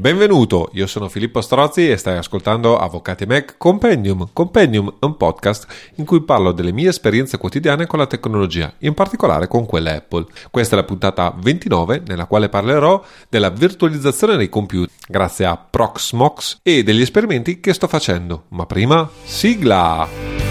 Benvenuto, 0.00 0.70
io 0.72 0.86
sono 0.86 1.10
Filippo 1.10 1.42
Strozzi 1.42 1.90
e 1.90 1.98
stai 1.98 2.16
ascoltando 2.16 2.78
Avvocati 2.78 3.26
Mac 3.26 3.56
Compendium. 3.58 4.30
Compendium 4.32 4.94
è 4.98 5.04
un 5.04 5.18
podcast 5.18 5.66
in 5.96 6.06
cui 6.06 6.22
parlo 6.22 6.52
delle 6.52 6.72
mie 6.72 6.88
esperienze 6.88 7.36
quotidiane 7.36 7.86
con 7.86 7.98
la 7.98 8.06
tecnologia, 8.06 8.72
in 8.78 8.94
particolare 8.94 9.46
con 9.46 9.66
quella 9.66 9.92
Apple. 9.92 10.24
Questa 10.50 10.74
è 10.74 10.78
la 10.78 10.86
puntata 10.86 11.34
29 11.38 12.04
nella 12.06 12.24
quale 12.24 12.48
parlerò 12.48 13.04
della 13.28 13.50
virtualizzazione 13.50 14.38
dei 14.38 14.48
computer 14.48 14.88
grazie 15.06 15.44
a 15.44 15.58
Proxmox 15.58 16.60
e 16.62 16.82
degli 16.82 17.02
esperimenti 17.02 17.60
che 17.60 17.74
sto 17.74 17.86
facendo. 17.86 18.44
Ma 18.48 18.64
prima, 18.64 19.06
sigla! 19.24 20.49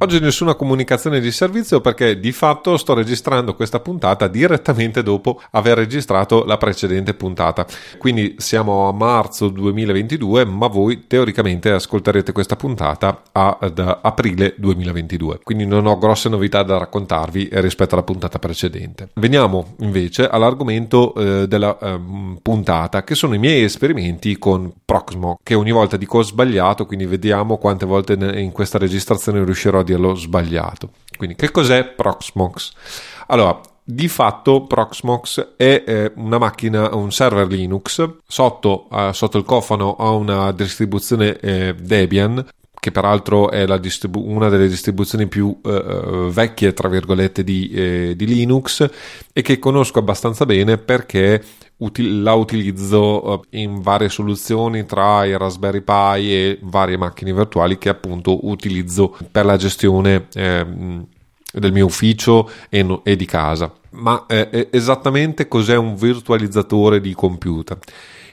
Oggi 0.00 0.20
nessuna 0.20 0.54
comunicazione 0.54 1.18
di 1.18 1.32
servizio 1.32 1.80
perché 1.80 2.20
di 2.20 2.30
fatto 2.30 2.76
sto 2.76 2.94
registrando 2.94 3.56
questa 3.56 3.80
puntata 3.80 4.28
direttamente 4.28 5.02
dopo 5.02 5.42
aver 5.50 5.76
registrato 5.76 6.44
la 6.44 6.56
precedente 6.56 7.14
puntata. 7.14 7.66
Quindi 7.98 8.36
siamo 8.38 8.86
a 8.86 8.92
marzo 8.92 9.48
2022, 9.48 10.44
ma 10.44 10.68
voi 10.68 11.08
teoricamente 11.08 11.72
ascolterete 11.72 12.30
questa 12.30 12.54
puntata 12.54 13.22
ad 13.32 13.98
aprile 14.00 14.54
2022. 14.56 15.40
Quindi 15.42 15.66
non 15.66 15.84
ho 15.86 15.98
grosse 15.98 16.28
novità 16.28 16.62
da 16.62 16.78
raccontarvi 16.78 17.48
rispetto 17.54 17.94
alla 17.94 18.04
puntata 18.04 18.38
precedente. 18.38 19.08
Veniamo 19.14 19.74
invece 19.80 20.28
all'argomento 20.28 21.12
eh, 21.14 21.48
della 21.48 21.76
eh, 21.76 22.00
puntata, 22.40 23.02
che 23.02 23.16
sono 23.16 23.34
i 23.34 23.38
miei 23.38 23.64
esperimenti 23.64 24.38
con 24.38 24.72
Proxmo, 24.84 25.40
che 25.42 25.56
ogni 25.56 25.72
volta 25.72 25.96
dico 25.96 26.22
sbagliato, 26.22 26.86
quindi 26.86 27.04
vediamo 27.04 27.56
quante 27.58 27.84
volte 27.84 28.12
in 28.12 28.52
questa 28.52 28.78
registrazione 28.78 29.44
riuscirò 29.44 29.80
a 29.80 29.86
dirlo 29.92 30.14
sbagliato. 30.14 30.90
Quindi 31.16 31.34
che 31.34 31.50
cos'è 31.50 31.84
Proxmox? 31.84 32.72
Allora, 33.28 33.60
di 33.82 34.08
fatto 34.08 34.64
Proxmox 34.64 35.54
è 35.56 35.82
eh, 35.86 36.12
una 36.16 36.38
macchina, 36.38 36.94
un 36.94 37.10
server 37.10 37.46
Linux, 37.46 38.08
sotto, 38.26 38.88
eh, 38.92 39.10
sotto 39.12 39.38
il 39.38 39.44
cofano 39.44 39.96
ha 39.96 40.10
una 40.10 40.52
distribuzione 40.52 41.38
eh, 41.38 41.74
Debian 41.74 42.44
che 42.80 42.92
peraltro 42.92 43.50
è 43.50 43.66
distribu- 43.80 44.24
una 44.24 44.48
delle 44.48 44.68
distribuzioni 44.68 45.26
più 45.26 45.58
eh, 45.64 45.70
eh, 45.70 46.30
vecchie, 46.30 46.72
tra 46.72 46.88
virgolette, 46.88 47.42
di, 47.42 47.70
eh, 47.70 48.14
di, 48.16 48.26
Linux 48.26 48.88
e 49.32 49.42
che 49.42 49.58
conosco 49.58 49.98
abbastanza 49.98 50.46
bene 50.46 50.78
perché 50.78 51.42
util- 51.78 52.22
la 52.22 52.34
utilizzo 52.34 53.42
eh, 53.50 53.60
in 53.60 53.80
varie 53.80 54.08
soluzioni 54.08 54.84
tra 54.86 55.24
i 55.24 55.36
Raspberry 55.36 55.80
Pi 55.80 56.32
e 56.32 56.58
varie 56.62 56.96
macchine 56.96 57.32
virtuali 57.32 57.78
che 57.78 57.88
appunto 57.88 58.46
utilizzo 58.46 59.16
per 59.30 59.44
la 59.44 59.56
gestione 59.56 60.28
ehm, 60.34 61.06
del 61.52 61.72
mio 61.72 61.86
ufficio 61.86 62.50
e, 62.68 62.82
no- 62.82 63.02
e 63.04 63.16
di 63.16 63.26
casa. 63.26 63.72
Ma 63.90 64.26
eh, 64.28 64.68
esattamente 64.70 65.48
cos'è 65.48 65.76
un 65.76 65.96
virtualizzatore 65.96 67.00
di 67.00 67.14
computer? 67.14 67.78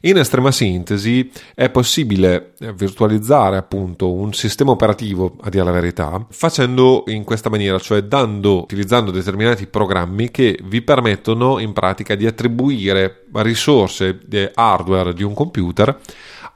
In 0.06 0.18
estrema 0.18 0.52
sintesi 0.52 1.32
è 1.56 1.72
possibile 1.72 2.54
eh, 2.60 2.72
virtualizzare 2.74 3.58
appunto 3.58 4.12
un 4.12 4.34
sistema 4.34 4.70
operativo, 4.70 5.36
a 5.42 5.50
dire 5.50 5.64
la 5.64 5.72
verità, 5.72 6.24
facendo 6.30 7.06
in 7.08 7.24
questa 7.24 7.50
maniera, 7.50 7.80
cioè 7.80 8.04
dando, 8.04 8.62
utilizzando 8.62 9.10
determinati 9.10 9.66
programmi 9.66 10.30
che 10.30 10.60
vi 10.64 10.84
permettono 10.84 11.58
in 11.58 11.74
pratica 11.74 12.14
di 12.14 12.28
attribuire 12.28 13.24
risorse 13.34 14.20
hardware 14.54 15.12
di 15.12 15.24
un 15.24 15.34
computer 15.34 16.00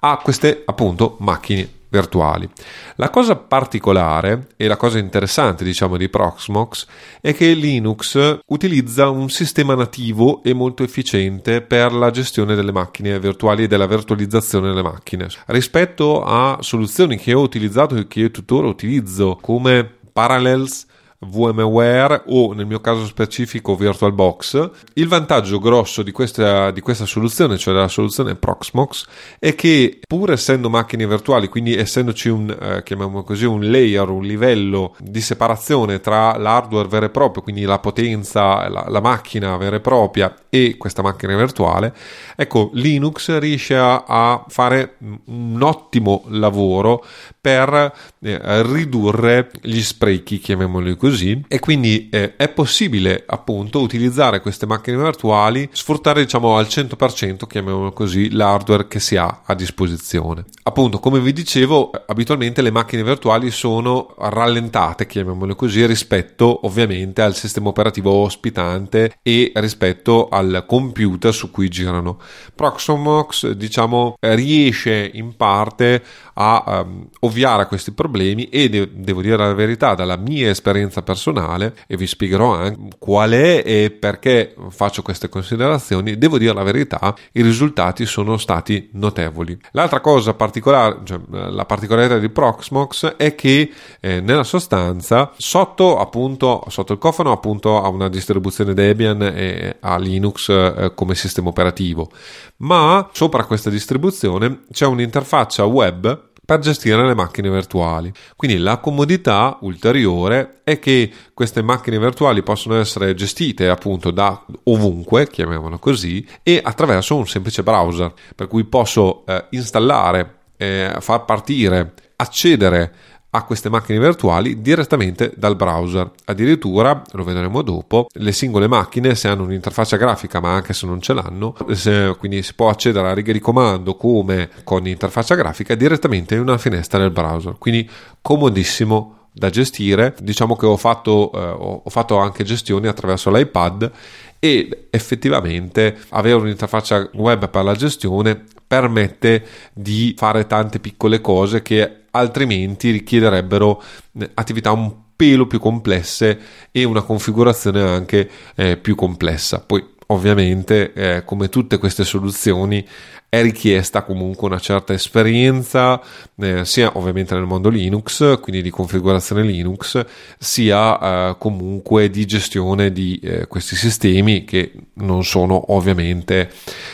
a 0.02 0.18
queste 0.18 0.62
appunto 0.66 1.16
macchine 1.20 1.78
virtuali. 1.90 2.50
La 2.96 3.10
cosa 3.10 3.36
particolare 3.36 4.50
e 4.56 4.68
la 4.68 4.78
cosa 4.78 4.98
interessante, 4.98 5.64
diciamo, 5.64 5.98
di 5.98 6.10
Proxmox 6.10 6.86
è 7.22 7.34
che 7.34 7.54
Linux 7.54 8.40
utilizza 8.48 9.10
un 9.10 9.30
sistema 9.30 9.76
nativo 9.76 10.42
e 10.44 10.54
molto 10.54 10.84
efficiente 10.84 11.62
per 11.62 11.92
la 11.92 12.12
gestione 12.12 12.56
delle 12.56 12.72
macchine 12.72 13.20
virtuali 13.20 13.64
e 13.64 13.68
della 13.68 13.88
virtualizzazione 13.88 14.70
delle 14.70 14.84
macchine. 14.84 15.28
Rispetto 15.48 16.24
a 16.24 16.58
soluzioni 16.62 17.18
che 17.18 17.34
ho 17.34 17.42
utilizzato 17.42 17.96
e 17.96 18.08
che 18.08 18.20
io 18.22 18.32
tuttora 18.32 18.68
utilizzo 18.68 19.38
come 19.42 19.98
Parallels 20.12 20.86
VMware 21.20 22.24
o 22.28 22.54
nel 22.54 22.66
mio 22.66 22.80
caso 22.80 23.06
specifico 23.06 23.76
VirtualBox. 23.76 24.70
Il 24.94 25.08
vantaggio 25.08 25.60
grosso 25.60 26.02
di 26.02 26.12
questa, 26.12 26.72
di 26.72 26.82
questa 26.82 27.06
soluzione, 27.06 27.58
cioè 27.58 27.74
della 27.74 27.88
soluzione 27.88 28.36
Proxmox, 28.36 29.06
è 29.38 29.56
che 29.56 30.00
pur 30.08 30.32
essendo 30.32 30.70
macchine 30.70 31.06
virtuali, 31.08 31.48
quindi 31.48 31.76
essendoci 31.76 32.30
un, 32.30 32.50
eh, 32.50 32.84
chiamiamolo 32.84 33.24
così, 33.24 33.46
un 33.46 33.70
layer, 33.70 34.10
un 34.10 34.24
livello 34.24 34.96
di 35.00 35.22
separazione 35.22 36.00
tra 36.00 36.38
l'hardware 36.38 36.88
vero 36.88 37.06
e 37.06 37.10
proprio, 37.10 37.44
quindi 37.44 37.64
la 37.64 37.80
potenza, 37.80 38.68
la, 38.70 38.86
la 38.88 39.02
macchina 39.02 39.58
vera 39.58 39.76
e 39.76 39.80
propria 39.82 40.34
e 40.50 40.78
questa 40.78 41.02
macchina 41.02 41.36
virtuale, 41.36 41.94
ecco, 42.36 42.72
Linux 42.74 43.38
riesce 43.38 43.76
a, 43.76 44.04
a 44.08 44.46
fare 44.48 44.96
un 45.26 45.62
ottimo 45.62 46.24
lavoro 46.28 47.06
per 47.40 47.94
eh, 48.22 48.64
ridurre 48.64 49.52
gli 49.62 49.82
sprechi, 49.82 50.40
chiamiamoli 50.40 50.98
così, 50.98 51.09
e 51.48 51.60
quindi 51.60 52.10
eh, 52.10 52.36
è 52.36 52.50
possibile 52.50 53.24
appunto 53.26 53.80
utilizzare 53.82 54.42
queste 54.42 54.66
macchine 54.66 54.98
virtuali, 54.98 55.68
sfruttare 55.72 56.22
diciamo 56.22 56.58
al 56.58 56.66
100%, 56.66 57.48
chiamiamolo 57.48 57.92
così, 57.92 58.32
l'hardware 58.32 58.88
che 58.88 59.00
si 59.00 59.16
ha 59.16 59.42
a 59.46 59.54
disposizione. 59.56 60.46
Appunto, 60.64 61.00
come 61.00 61.20
vi 61.20 61.34
dicevo, 61.34 61.92
abitualmente 62.08 62.62
le 62.62 62.72
macchine 62.72 63.04
virtuali 63.04 63.52
sono 63.52 64.14
rallentate, 64.18 65.08
chiamiamole 65.08 65.56
così, 65.56 65.86
rispetto 65.86 66.66
ovviamente 66.66 67.22
al 67.22 67.36
sistema 67.36 67.70
operativo 67.70 68.12
ospitante 68.12 69.18
e 69.22 69.52
rispetto 69.56 70.30
al 70.30 70.66
computer 70.68 71.34
su 71.34 71.52
cui 71.52 71.70
girano. 71.70 72.20
Proxmox, 72.54 73.52
diciamo, 73.52 74.16
riesce 74.20 75.10
in 75.14 75.36
parte 75.36 76.04
a 76.34 76.84
um, 76.86 77.08
ovviare 77.22 77.64
a 77.64 77.66
questi 77.66 77.92
problemi 77.92 78.46
e 78.50 78.70
de- 78.70 78.90
devo 78.94 79.22
dire 79.22 79.38
la 79.38 79.54
verità 79.54 79.94
dalla 79.94 80.18
mia 80.18 80.50
esperienza 80.50 80.99
personale 81.02 81.76
e 81.88 81.98
vi 81.98 82.08
spiegherò 82.08 82.56
anche 82.56 82.98
qual 82.98 83.32
è 83.32 83.64
e 83.66 83.92
perché 83.92 84.56
faccio 84.70 85.02
queste 85.02 85.30
considerazioni. 85.30 86.18
Devo 86.18 86.38
dire 86.38 86.54
la 86.54 86.64
verità 86.64 87.16
i 87.34 87.42
risultati 87.42 88.06
sono 88.06 88.38
stati 88.38 88.90
notevoli. 88.94 89.58
L'altra 89.72 90.00
cosa 90.00 90.34
particolare 90.34 91.00
cioè, 91.04 91.20
la 91.30 91.66
particolarità 91.66 92.18
di 92.18 92.30
Proxmox 92.30 93.16
è 93.16 93.36
che 93.36 93.72
eh, 94.00 94.22
nella 94.22 94.44
sostanza 94.44 95.32
sotto 95.38 95.98
appunto 96.00 96.64
sotto 96.68 96.94
il 96.94 97.00
cofano 97.00 97.32
appunto 97.32 97.82
ha 97.82 97.88
una 97.88 98.10
distribuzione 98.10 98.74
Debian 98.74 99.22
e 99.22 99.78
ha 99.80 99.98
Linux 99.98 100.50
eh, 100.50 100.92
come 100.96 101.16
sistema 101.16 101.50
operativo. 101.50 102.10
Ma 102.58 103.10
sopra 103.14 103.46
questa 103.46 103.70
distribuzione 103.70 104.62
c'è 104.72 104.86
un'interfaccia 104.86 105.64
web 105.66 106.29
per 106.50 106.58
gestire 106.58 107.06
le 107.06 107.14
macchine 107.14 107.48
virtuali. 107.48 108.12
Quindi 108.36 108.58
la 108.58 108.78
comodità 108.78 109.60
ulteriore 109.62 110.62
è 110.64 110.80
che 110.80 111.12
queste 111.36 111.62
macchine 111.62 112.00
virtuali 112.00 112.42
possono 112.42 112.74
essere 112.80 113.14
gestite 113.14 113.70
appunto 113.70 114.10
da 114.10 114.44
ovunque, 114.64 115.28
chiamiamolo 115.28 115.78
così, 115.78 116.28
e 116.42 116.60
attraverso 116.64 117.16
un 117.16 117.28
semplice 117.28 117.62
browser, 117.62 118.12
per 118.34 118.48
cui 118.48 118.64
posso 118.64 119.28
eh, 119.28 119.46
installare, 119.52 120.38
eh, 120.58 120.96
far 121.02 121.24
partire, 121.26 121.94
accedere 122.16 122.94
a 123.32 123.44
queste 123.44 123.70
macchine 123.70 124.00
virtuali 124.00 124.62
direttamente 124.62 125.32
dal 125.36 125.56
browser. 125.56 126.12
Addirittura, 126.26 127.02
lo 127.12 127.24
vedremo 127.24 127.62
dopo, 127.62 128.08
le 128.14 128.32
singole 128.32 128.68
macchine 128.68 129.16
se 129.16 129.28
hanno 129.28 129.44
un'interfaccia 129.44 129.98
grafica 129.98 130.40
ma 130.40 130.54
anche 130.54 130.74
se 130.74 130.86
non 130.86 131.02
ce 131.02 131.14
l'hanno, 131.14 131.56
se, 131.72 132.16
quindi 132.18 132.42
si 132.42 132.54
può 132.56 132.70
accedere 132.70 133.06
alla 133.06 133.14
riga 133.14 133.32
di 133.32 133.40
comando 133.40 133.96
come 133.96 134.50
con 134.64 134.88
interfaccia 134.88 135.36
grafica 135.36 135.76
direttamente 135.76 136.36
in 136.36 136.42
una 136.42 136.58
finestra 136.58 137.00
del 137.00 137.12
browser. 137.12 137.56
Quindi 137.58 137.90
comodissimo 138.22 139.16
da 139.32 139.50
gestire. 139.50 140.16
Diciamo 140.22 140.56
che 140.56 140.66
ho 140.66 140.78
fatto, 140.78 141.32
eh, 141.34 141.40
ho 141.40 141.90
fatto 141.90 142.18
anche 142.18 142.44
gestioni 142.44 142.88
attraverso 142.88 143.32
l'iPad 143.32 143.92
e 144.40 144.88
effettivamente 144.90 145.98
avere 146.10 146.36
un'interfaccia 146.36 147.10
web 147.14 147.50
per 147.50 147.64
la 147.64 147.76
gestione 147.76 148.44
permette 148.66 149.46
di 149.74 150.14
fare 150.18 150.46
tante 150.46 150.80
piccole 150.80 151.22
cose 151.22 151.62
che 151.62 151.99
altrimenti 152.12 152.92
richiederebbero 152.92 153.82
eh, 154.20 154.32
attività 154.34 154.72
un 154.72 155.08
pelo 155.16 155.48
più 155.48 155.60
complesse 155.60 156.40
e 156.72 156.84
una 156.86 157.02
configurazione 157.02 157.82
anche 157.82 158.30
eh, 158.56 158.78
più 158.78 158.96
complessa. 158.96 159.60
Poi 159.60 159.98
ovviamente 160.12 160.94
eh, 160.94 161.24
come 161.26 161.50
tutte 161.50 161.78
queste 161.78 162.04
soluzioni 162.04 162.86
è 163.28 163.44
richiesta 163.44 164.04
comunque 164.04 164.48
una 164.48 164.60
certa 164.60 164.94
esperienza 164.94 166.02
eh, 166.36 166.66
sia 166.66 166.98
ovviamente 166.98 167.36
nel 167.36 167.44
mondo 167.44 167.70
Linux 167.70 168.40
quindi 168.40 168.64
di 168.64 168.72
configurazione 168.72 169.44
Linux 169.44 170.04
sia 170.40 171.00
eh, 171.00 171.36
comunque 171.38 172.10
di 172.10 172.26
gestione 172.26 172.92
di 172.92 173.20
eh, 173.22 173.46
questi 173.46 173.76
sistemi 173.76 174.46
che 174.46 174.72
non 174.94 175.24
sono 175.24 175.74
ovviamente 175.74 176.50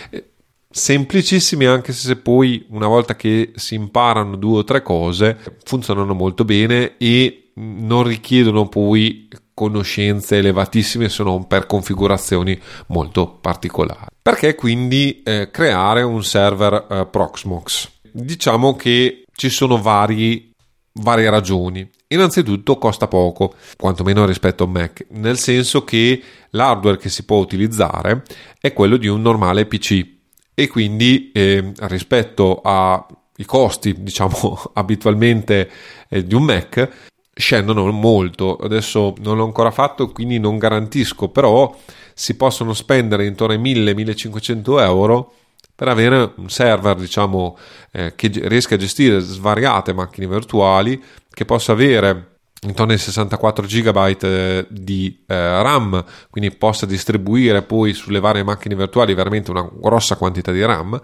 eh, 0.10 0.24
semplicissimi 0.78 1.64
anche 1.66 1.94
se 1.94 2.18
poi 2.18 2.66
una 2.72 2.88
volta 2.88 3.16
che 3.16 3.54
si 3.56 3.76
imparano 3.76 4.36
due 4.36 4.58
o 4.58 4.64
tre 4.66 4.82
cose 4.82 5.38
funzionano 5.64 6.14
molto 6.14 6.44
bene 6.44 6.98
e 6.98 7.52
non 7.54 8.04
richiedono 8.04 8.68
poi 8.68 9.30
conoscenze 9.54 10.36
elevatissime 10.36 11.08
se 11.08 11.24
non 11.24 11.48
per 11.48 11.66
configurazioni 11.66 12.60
molto 12.88 13.38
particolari. 13.40 14.08
Perché 14.22 14.56
quindi 14.56 15.22
eh, 15.24 15.50
creare 15.50 16.02
un 16.02 16.22
server 16.26 16.88
eh, 16.90 17.06
Proxmox? 17.06 17.92
Diciamo 18.12 18.76
che 18.76 19.24
ci 19.34 19.48
sono 19.48 19.82
vari, 19.82 20.52
varie 20.96 21.30
ragioni. 21.30 21.90
Innanzitutto 22.08 22.78
costa 22.78 23.08
poco, 23.08 23.54
quantomeno 23.78 24.26
rispetto 24.26 24.66
a 24.66 24.68
Mac, 24.68 25.06
nel 25.12 25.38
senso 25.38 25.86
che 25.86 26.22
l'hardware 26.50 26.98
che 26.98 27.08
si 27.08 27.24
può 27.24 27.38
utilizzare 27.38 28.24
è 28.60 28.74
quello 28.74 28.98
di 28.98 29.08
un 29.08 29.22
normale 29.22 29.66
PC 29.66 30.15
e 30.56 30.68
quindi 30.68 31.32
eh, 31.34 31.74
rispetto 31.82 32.62
ai 32.62 33.46
costi, 33.46 33.94
diciamo, 34.02 34.72
abitualmente 34.74 35.70
eh, 36.10 36.26
di 36.26 36.34
un 36.34 36.44
Mac, 36.44 36.90
scendono 37.36 37.92
molto. 37.92 38.56
Adesso 38.56 39.14
non 39.20 39.38
l'ho 39.38 39.44
ancora 39.44 39.70
fatto, 39.70 40.10
quindi 40.10 40.40
non 40.40 40.58
garantisco, 40.58 41.28
però 41.28 41.78
si 42.14 42.36
possono 42.36 42.74
spendere 42.74 43.26
intorno 43.26 43.54
ai 43.54 43.62
1000-1500 43.62 44.80
euro 44.82 45.34
per 45.76 45.90
avere 45.90 46.32
un 46.38 46.50
server, 46.50 46.96
diciamo, 46.96 47.58
eh, 47.92 48.14
che 48.16 48.32
riesca 48.34 48.76
a 48.76 48.78
gestire 48.78 49.20
svariate 49.20 49.94
macchine 49.94 50.26
virtuali, 50.26 51.04
che 51.30 51.44
possa 51.44 51.74
avere 51.74 52.35
intorno 52.62 52.94
ai 52.94 52.98
64 52.98 53.66
GB 53.66 54.24
eh, 54.24 54.66
di 54.70 55.24
eh, 55.28 55.36
RAM, 55.36 56.04
quindi 56.30 56.52
possa 56.52 56.86
distribuire 56.86 57.62
poi 57.62 57.94
sulle 57.94 58.20
varie 58.20 58.44
macchine 58.44 58.76
virtuali 58.76 59.14
veramente 59.14 59.52
una 59.52 59.68
grossa 59.72 60.16
quantità 60.16 60.52
di 60.52 60.64
RAM, 60.64 61.00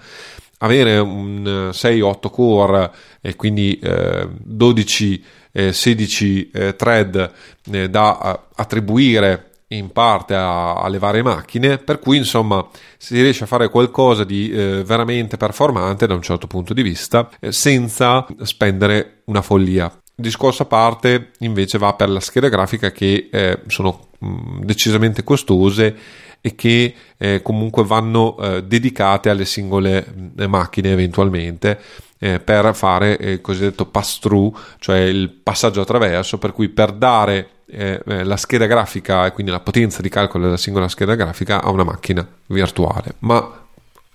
avere 0.60 0.98
un 0.98 1.70
6-8 1.72 2.26
eh, 2.26 2.30
core 2.30 2.92
e 3.22 3.36
quindi 3.36 3.80
eh, 3.80 4.28
12 4.32 5.24
16 5.54 6.50
eh, 6.50 6.76
thread 6.78 7.32
eh, 7.72 7.90
da 7.90 8.48
attribuire 8.56 9.52
in 9.72 9.92
parte 9.92 10.36
a, 10.36 10.76
alle 10.76 10.98
varie 10.98 11.22
macchine, 11.22 11.78
per 11.78 12.00
cui 12.00 12.18
insomma 12.18 12.66
si 12.98 13.20
riesce 13.22 13.44
a 13.44 13.48
fare 13.48 13.70
qualcosa 13.70 14.24
di 14.24 14.52
eh, 14.52 14.84
veramente 14.84 15.38
performante 15.38 16.08
da 16.08 16.14
un 16.14 16.22
certo 16.22 16.48
punto 16.48 16.74
di 16.74 16.82
vista 16.82 17.30
eh, 17.40 17.52
senza 17.52 18.26
spendere 18.42 19.22
una 19.26 19.42
follia. 19.42 19.92
Discorso 20.22 20.64
a 20.64 20.68
parte 20.68 21.32
invece 21.40 21.78
va 21.78 21.94
per 21.94 22.10
la 22.10 22.20
scheda 22.20 22.50
grafica 22.50 22.92
che 22.92 23.30
eh, 23.32 23.60
sono 23.68 24.08
mh, 24.20 24.28
mm, 24.28 24.62
decisamente 24.64 25.24
costose 25.24 25.96
e 26.40 26.56
che 26.56 26.94
eh, 27.18 27.42
comunque 27.44 27.84
vanno 27.84 28.38
eh, 28.38 28.64
dedicate 28.64 29.30
alle 29.30 29.46
singole 29.46 30.06
mh, 30.36 30.46
macchine 30.46 30.92
eventualmente 30.92 31.80
eh, 32.24 32.40
per 32.40 32.74
fare 32.76 33.18
il 33.20 33.42
cosiddetto 33.42 33.86
pass 33.86 34.20
through, 34.20 34.56
cioè 34.80 35.00
il 35.00 35.30
passaggio 35.30 35.82
attraverso, 35.82 36.38
per 36.38 36.52
cui 36.54 36.70
per 36.70 36.92
dare 36.92 37.50
eh, 37.66 38.00
eh, 38.06 38.24
la 38.24 38.38
scheda 38.38 38.68
grafica 38.68 39.26
e 39.26 39.32
quindi 39.32 39.52
la 39.52 39.60
potenza 39.60 40.02
di 40.02 40.10
calcolo 40.10 40.46
della 40.46 40.58
singola 40.58 40.88
scheda 40.88 41.16
grafica 41.16 41.64
a 41.64 41.72
una 41.72 41.84
macchina 41.84 42.28
virtuale. 42.48 43.16
Ma 43.20 43.60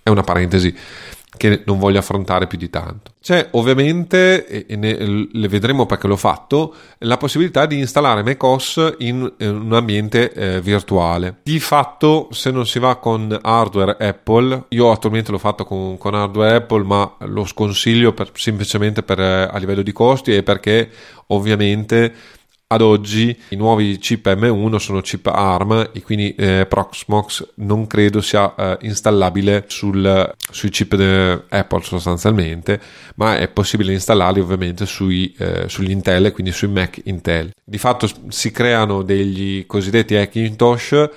è 0.03 0.09
una 0.09 0.23
parentesi 0.23 0.73
che 1.37 1.63
non 1.67 1.79
voglio 1.79 1.99
affrontare 1.99 2.47
più 2.47 2.59
di 2.59 2.71
tanto. 2.71 3.13
C'è 3.21 3.49
ovviamente, 3.53 4.47
e 4.67 4.77
ne, 4.77 5.29
le 5.33 5.49
vedremo 5.49 5.85
perché 5.85 6.07
l'ho 6.07 6.17
fatto, 6.17 6.75
la 6.99 7.17
possibilità 7.17 7.67
di 7.67 7.79
installare 7.79 8.23
macOS 8.23 8.95
in, 8.99 9.33
in 9.39 9.49
un 9.49 9.73
ambiente 9.73 10.33
eh, 10.33 10.61
virtuale. 10.61 11.39
Di 11.43 11.59
fatto, 11.59 12.29
se 12.31 12.51
non 12.51 12.67
si 12.67 12.79
va 12.79 12.97
con 12.97 13.37
hardware 13.41 13.97
Apple, 13.99 14.67
io 14.69 14.91
attualmente 14.91 15.33
l'ho 15.33 15.39
fatto 15.39 15.65
con, 15.65 15.99
con 15.99 16.15
hardware 16.15 16.57
Apple, 16.57 16.85
ma 16.85 17.17
lo 17.21 17.45
sconsiglio 17.45 18.13
per, 18.13 18.31
semplicemente 18.35 19.03
per, 19.03 19.19
eh, 19.21 19.49
a 19.51 19.59
livello 19.59 19.83
di 19.83 19.93
costi 19.93 20.35
e 20.35 20.43
perché 20.43 20.89
ovviamente 21.29 22.15
ad 22.69 22.81
oggi 22.81 23.37
i 23.51 23.57
nuovi 23.57 23.97
chip 23.99 24.27
M1 24.27 24.77
sono 24.77 25.01
chip 25.01 25.27
ARM 25.27 25.91
e 25.93 26.03
quindi 26.03 26.35
eh, 26.35 26.67
Proxmox 26.69 27.53
non 27.57 27.87
credo 27.87 28.21
sia 28.21 28.53
eh, 28.57 28.79
installabile 28.81 29.67
sul, 29.69 30.35
sui 30.51 30.71
chip 30.71 30.93
Apple 31.49 31.83
sostanzialmente, 31.83 32.81
ma 33.17 33.39
è 33.39 33.47
possibile 33.49 33.93
installarli 33.93 34.41
ovviamente 34.41 34.85
sui, 34.85 35.33
eh, 35.39 35.69
sugli 35.69 35.91
Intel, 35.91 36.33
quindi 36.33 36.51
sui 36.51 36.69
Mac 36.69 37.01
Intel. 37.05 37.53
Di 37.65 37.79
fatto 37.79 38.09
si 38.29 38.51
creano 38.51 39.03
degli 39.03 39.65
cosiddetti 39.67 40.17
Hackintosh 40.17 41.09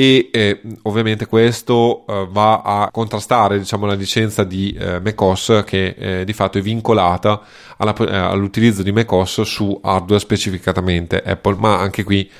e 0.00 0.28
eh, 0.30 0.60
ovviamente 0.82 1.26
questo 1.26 2.04
eh, 2.06 2.28
va 2.30 2.62
a 2.62 2.88
contrastare 2.92 3.58
diciamo, 3.58 3.84
la 3.84 3.94
licenza 3.94 4.44
di 4.44 4.72
eh, 4.78 5.00
macOS 5.00 5.64
che 5.66 5.96
eh, 5.98 6.24
di 6.24 6.32
fatto 6.32 6.58
è 6.58 6.60
vincolata 6.60 7.42
alla, 7.78 7.92
eh, 7.96 8.16
all'utilizzo 8.16 8.84
di 8.84 8.92
macOS 8.92 9.40
su 9.40 9.76
hardware 9.82 10.20
specificatamente 10.20 11.20
Apple. 11.20 11.56
Ma 11.58 11.80
anche 11.80 12.04
qui 12.04 12.30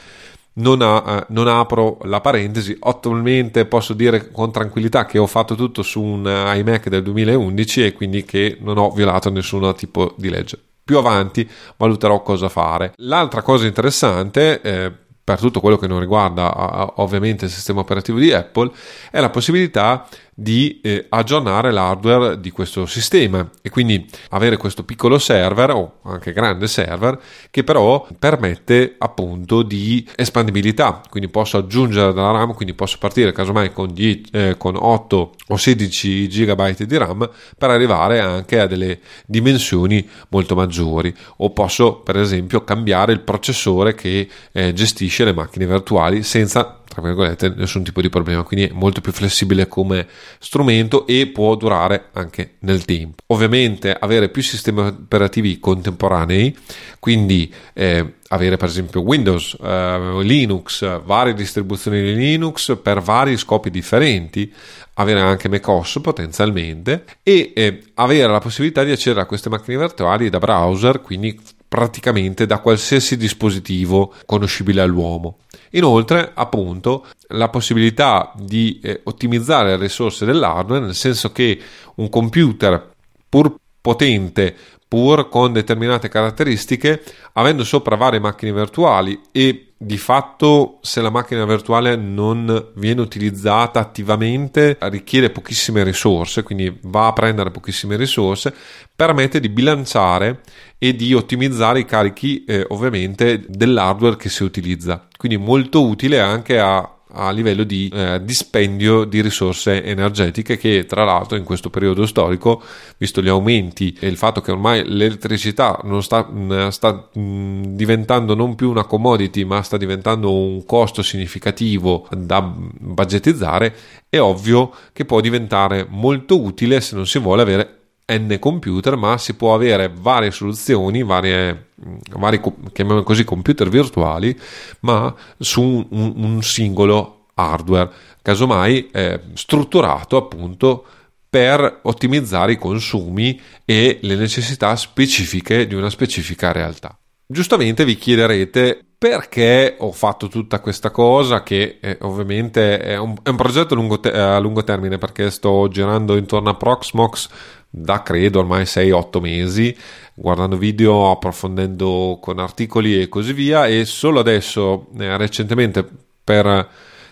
non, 0.52 0.82
ha, 0.82 1.02
eh, 1.04 1.24
non, 1.30 1.48
apro 1.48 1.98
la 2.04 2.20
parentesi. 2.20 2.76
Attualmente 2.78 3.66
posso 3.66 3.92
dire 3.92 4.30
con 4.30 4.52
tranquillità 4.52 5.04
che 5.04 5.18
ho 5.18 5.26
fatto 5.26 5.56
tutto 5.56 5.82
su 5.82 6.00
un 6.00 6.26
iMac 6.26 6.88
del 6.88 7.02
2011 7.02 7.86
e 7.86 7.92
quindi 7.92 8.24
che 8.24 8.56
non 8.60 8.78
ho 8.78 8.90
violato 8.90 9.30
nessun 9.30 9.74
tipo 9.74 10.14
di 10.16 10.30
legge. 10.30 10.60
Più 10.84 10.96
avanti 10.96 11.50
valuterò 11.76 12.22
cosa 12.22 12.48
fare. 12.48 12.92
L'altra 12.98 13.42
cosa 13.42 13.66
interessante 13.66 15.06
per 15.28 15.40
tutto 15.40 15.60
quello 15.60 15.76
che 15.76 15.86
non 15.86 16.00
riguarda 16.00 16.94
ovviamente 17.02 17.44
il 17.44 17.50
sistema 17.50 17.80
operativo 17.80 18.18
di 18.18 18.32
Apple 18.32 18.70
è 19.10 19.20
la 19.20 19.28
possibilità 19.28 20.06
di 20.40 20.78
eh, 20.84 21.06
aggiornare 21.08 21.72
l'hardware 21.72 22.38
di 22.38 22.52
questo 22.52 22.86
sistema 22.86 23.50
e 23.60 23.70
quindi 23.70 24.06
avere 24.30 24.56
questo 24.56 24.84
piccolo 24.84 25.18
server 25.18 25.70
o 25.70 25.94
anche 26.04 26.32
grande 26.32 26.68
server 26.68 27.18
che 27.50 27.64
però 27.64 28.06
permette 28.16 28.94
appunto 28.98 29.62
di 29.62 30.08
espandibilità. 30.14 31.00
Quindi 31.10 31.28
posso 31.28 31.56
aggiungere 31.56 32.12
dalla 32.12 32.30
RAM 32.30 32.54
quindi 32.54 32.72
posso 32.74 32.98
partire 33.00 33.32
casomai 33.32 33.72
con, 33.72 33.92
10, 33.92 34.28
eh, 34.30 34.54
con 34.56 34.76
8 34.76 35.32
o 35.48 35.56
16 35.56 36.28
GB 36.28 36.82
di 36.84 36.96
RAM 36.96 37.28
per 37.58 37.70
arrivare 37.70 38.20
anche 38.20 38.60
a 38.60 38.68
delle 38.68 39.00
dimensioni 39.26 40.08
molto 40.28 40.54
maggiori. 40.54 41.12
O 41.38 41.50
posso 41.50 41.96
per 41.96 42.16
esempio 42.16 42.62
cambiare 42.62 43.10
il 43.10 43.20
processore 43.22 43.96
che 43.96 44.28
eh, 44.52 44.72
gestisce 44.72 45.24
le 45.24 45.32
macchine 45.32 45.66
virtuali 45.66 46.22
senza 46.22 46.77
tra 46.98 47.06
virgolette, 47.06 47.54
nessun 47.56 47.84
tipo 47.84 48.00
di 48.00 48.08
problema, 48.08 48.42
quindi 48.42 48.66
è 48.66 48.72
molto 48.72 49.00
più 49.00 49.12
flessibile 49.12 49.68
come 49.68 50.06
strumento 50.38 51.06
e 51.06 51.28
può 51.28 51.54
durare 51.54 52.08
anche 52.12 52.54
nel 52.60 52.84
tempo. 52.84 53.22
Ovviamente 53.26 53.96
avere 53.98 54.28
più 54.28 54.42
sistemi 54.42 54.80
operativi 54.80 55.58
contemporanei, 55.58 56.56
quindi 56.98 57.52
eh, 57.72 58.14
avere 58.28 58.56
per 58.56 58.68
esempio 58.68 59.02
Windows, 59.02 59.56
eh, 59.60 60.18
Linux, 60.22 61.02
varie 61.04 61.34
distribuzioni 61.34 62.02
di 62.02 62.14
Linux 62.14 62.76
per 62.82 63.00
vari 63.00 63.36
scopi 63.36 63.70
differenti, 63.70 64.52
avere 64.94 65.20
anche 65.20 65.48
macOS 65.48 66.00
potenzialmente 66.02 67.04
e 67.22 67.52
eh, 67.54 67.82
avere 67.94 68.32
la 68.32 68.40
possibilità 68.40 68.82
di 68.82 68.90
accedere 68.90 69.22
a 69.22 69.26
queste 69.26 69.48
macchine 69.48 69.78
virtuali 69.78 70.28
da 70.28 70.38
browser, 70.38 71.00
quindi 71.00 71.38
praticamente 71.68 72.46
da 72.46 72.58
qualsiasi 72.58 73.16
dispositivo 73.16 74.14
conoscibile 74.24 74.80
all'uomo. 74.80 75.38
Inoltre, 75.72 76.32
appunto, 76.34 77.06
la 77.28 77.48
possibilità 77.48 78.32
di 78.36 78.80
eh, 78.82 79.00
ottimizzare 79.04 79.70
le 79.70 79.76
risorse 79.76 80.24
dell'hardware, 80.24 80.84
nel 80.84 80.94
senso 80.94 81.32
che 81.32 81.60
un 81.96 82.08
computer 82.08 82.90
pur 83.28 83.54
potente, 83.80 84.56
pur 84.88 85.28
con 85.28 85.52
determinate 85.52 86.08
caratteristiche, 86.08 87.02
avendo 87.34 87.62
sopra 87.62 87.94
varie 87.94 88.18
macchine 88.18 88.52
virtuali 88.54 89.20
e 89.30 89.74
di 89.80 89.96
fatto 89.96 90.78
se 90.82 91.00
la 91.00 91.10
macchina 91.10 91.44
virtuale 91.44 91.94
non 91.94 92.72
viene 92.74 93.00
utilizzata 93.00 93.78
attivamente 93.78 94.76
richiede 94.80 95.30
pochissime 95.30 95.84
risorse, 95.84 96.42
quindi 96.42 96.76
va 96.82 97.06
a 97.06 97.12
prendere 97.12 97.52
pochissime 97.52 97.96
risorse, 97.96 98.52
permette 98.96 99.38
di 99.38 99.48
bilanciare 99.48 100.40
e 100.78 100.96
di 100.96 101.14
ottimizzare 101.14 101.80
i 101.80 101.84
carichi 101.84 102.44
eh, 102.44 102.64
ovviamente 102.70 103.44
dell'hardware 103.46 104.16
che 104.16 104.30
si 104.30 104.42
utilizza. 104.42 105.06
Quindi 105.16 105.36
molto 105.36 105.86
utile 105.86 106.18
anche 106.18 106.58
a 106.58 106.97
a 107.12 107.30
livello 107.30 107.64
di 107.64 107.90
eh, 107.92 108.20
dispendio 108.22 109.04
di 109.04 109.20
risorse 109.20 109.82
energetiche 109.82 110.56
che 110.56 110.84
tra 110.86 111.04
l'altro 111.04 111.36
in 111.36 111.44
questo 111.44 111.70
periodo 111.70 112.06
storico 112.06 112.62
visto 112.96 113.22
gli 113.22 113.28
aumenti 113.28 113.96
e 113.98 114.08
il 114.08 114.16
fatto 114.16 114.40
che 114.40 114.50
ormai 114.50 114.84
l'elettricità 114.86 115.80
non 115.84 116.02
sta, 116.02 116.28
mm, 116.30 116.68
sta 116.68 117.08
mm, 117.18 117.62
diventando 117.64 118.34
non 118.34 118.54
più 118.54 118.70
una 118.70 118.84
commodity 118.84 119.44
ma 119.44 119.62
sta 119.62 119.76
diventando 119.76 120.32
un 120.32 120.64
costo 120.64 121.02
significativo 121.02 122.06
da 122.10 122.42
budgetizzare 122.42 123.74
è 124.08 124.20
ovvio 124.20 124.72
che 124.92 125.04
può 125.04 125.20
diventare 125.20 125.86
molto 125.88 126.40
utile 126.40 126.80
se 126.80 126.94
non 126.94 127.06
si 127.06 127.18
vuole 127.18 127.42
avere 127.42 127.77
n 128.10 128.38
computer, 128.38 128.96
ma 128.96 129.18
si 129.18 129.34
può 129.34 129.54
avere 129.54 129.92
varie 129.94 130.30
soluzioni, 130.30 131.02
varie, 131.02 131.68
vari, 132.16 132.40
chiamiamolo 132.72 133.04
così, 133.04 133.24
computer 133.24 133.68
virtuali, 133.68 134.38
ma 134.80 135.14
su 135.38 135.62
un, 135.62 136.12
un 136.16 136.42
singolo 136.42 137.26
hardware, 137.34 137.90
casomai 138.22 138.90
eh, 138.90 139.20
strutturato 139.34 140.16
appunto 140.16 140.84
per 141.30 141.80
ottimizzare 141.82 142.52
i 142.52 142.58
consumi 142.58 143.38
e 143.64 143.98
le 144.02 144.14
necessità 144.16 144.74
specifiche 144.76 145.66
di 145.66 145.74
una 145.74 145.90
specifica 145.90 146.52
realtà. 146.52 146.98
Giustamente 147.26 147.84
vi 147.84 147.96
chiederete 147.96 148.82
perché 148.98 149.76
ho 149.78 149.92
fatto 149.92 150.26
tutta 150.28 150.58
questa 150.60 150.90
cosa 150.90 151.42
che 151.42 151.78
eh, 151.80 151.98
ovviamente 152.00 152.80
è 152.80 152.96
un, 152.96 153.14
è 153.22 153.28
un 153.28 153.36
progetto 153.36 153.76
lungo, 153.76 154.00
te- 154.00 154.10
a 154.10 154.38
lungo, 154.40 154.64
termine 154.64 154.98
perché 154.98 155.30
sto 155.30 155.68
girando 155.68 156.16
intorno 156.16 156.50
a 156.50 156.54
Proxmox 156.54 157.28
da 157.70 158.02
credo 158.02 158.40
ormai 158.40 158.62
6-8 158.62 159.20
mesi 159.20 159.76
guardando 160.14 160.56
video, 160.56 161.10
approfondendo 161.10 162.18
con 162.20 162.38
articoli 162.38 163.00
e 163.00 163.08
così 163.08 163.32
via 163.32 163.66
e 163.66 163.84
solo 163.84 164.18
adesso 164.20 164.88
eh, 164.98 165.16
recentemente 165.16 165.88
per 166.24 166.68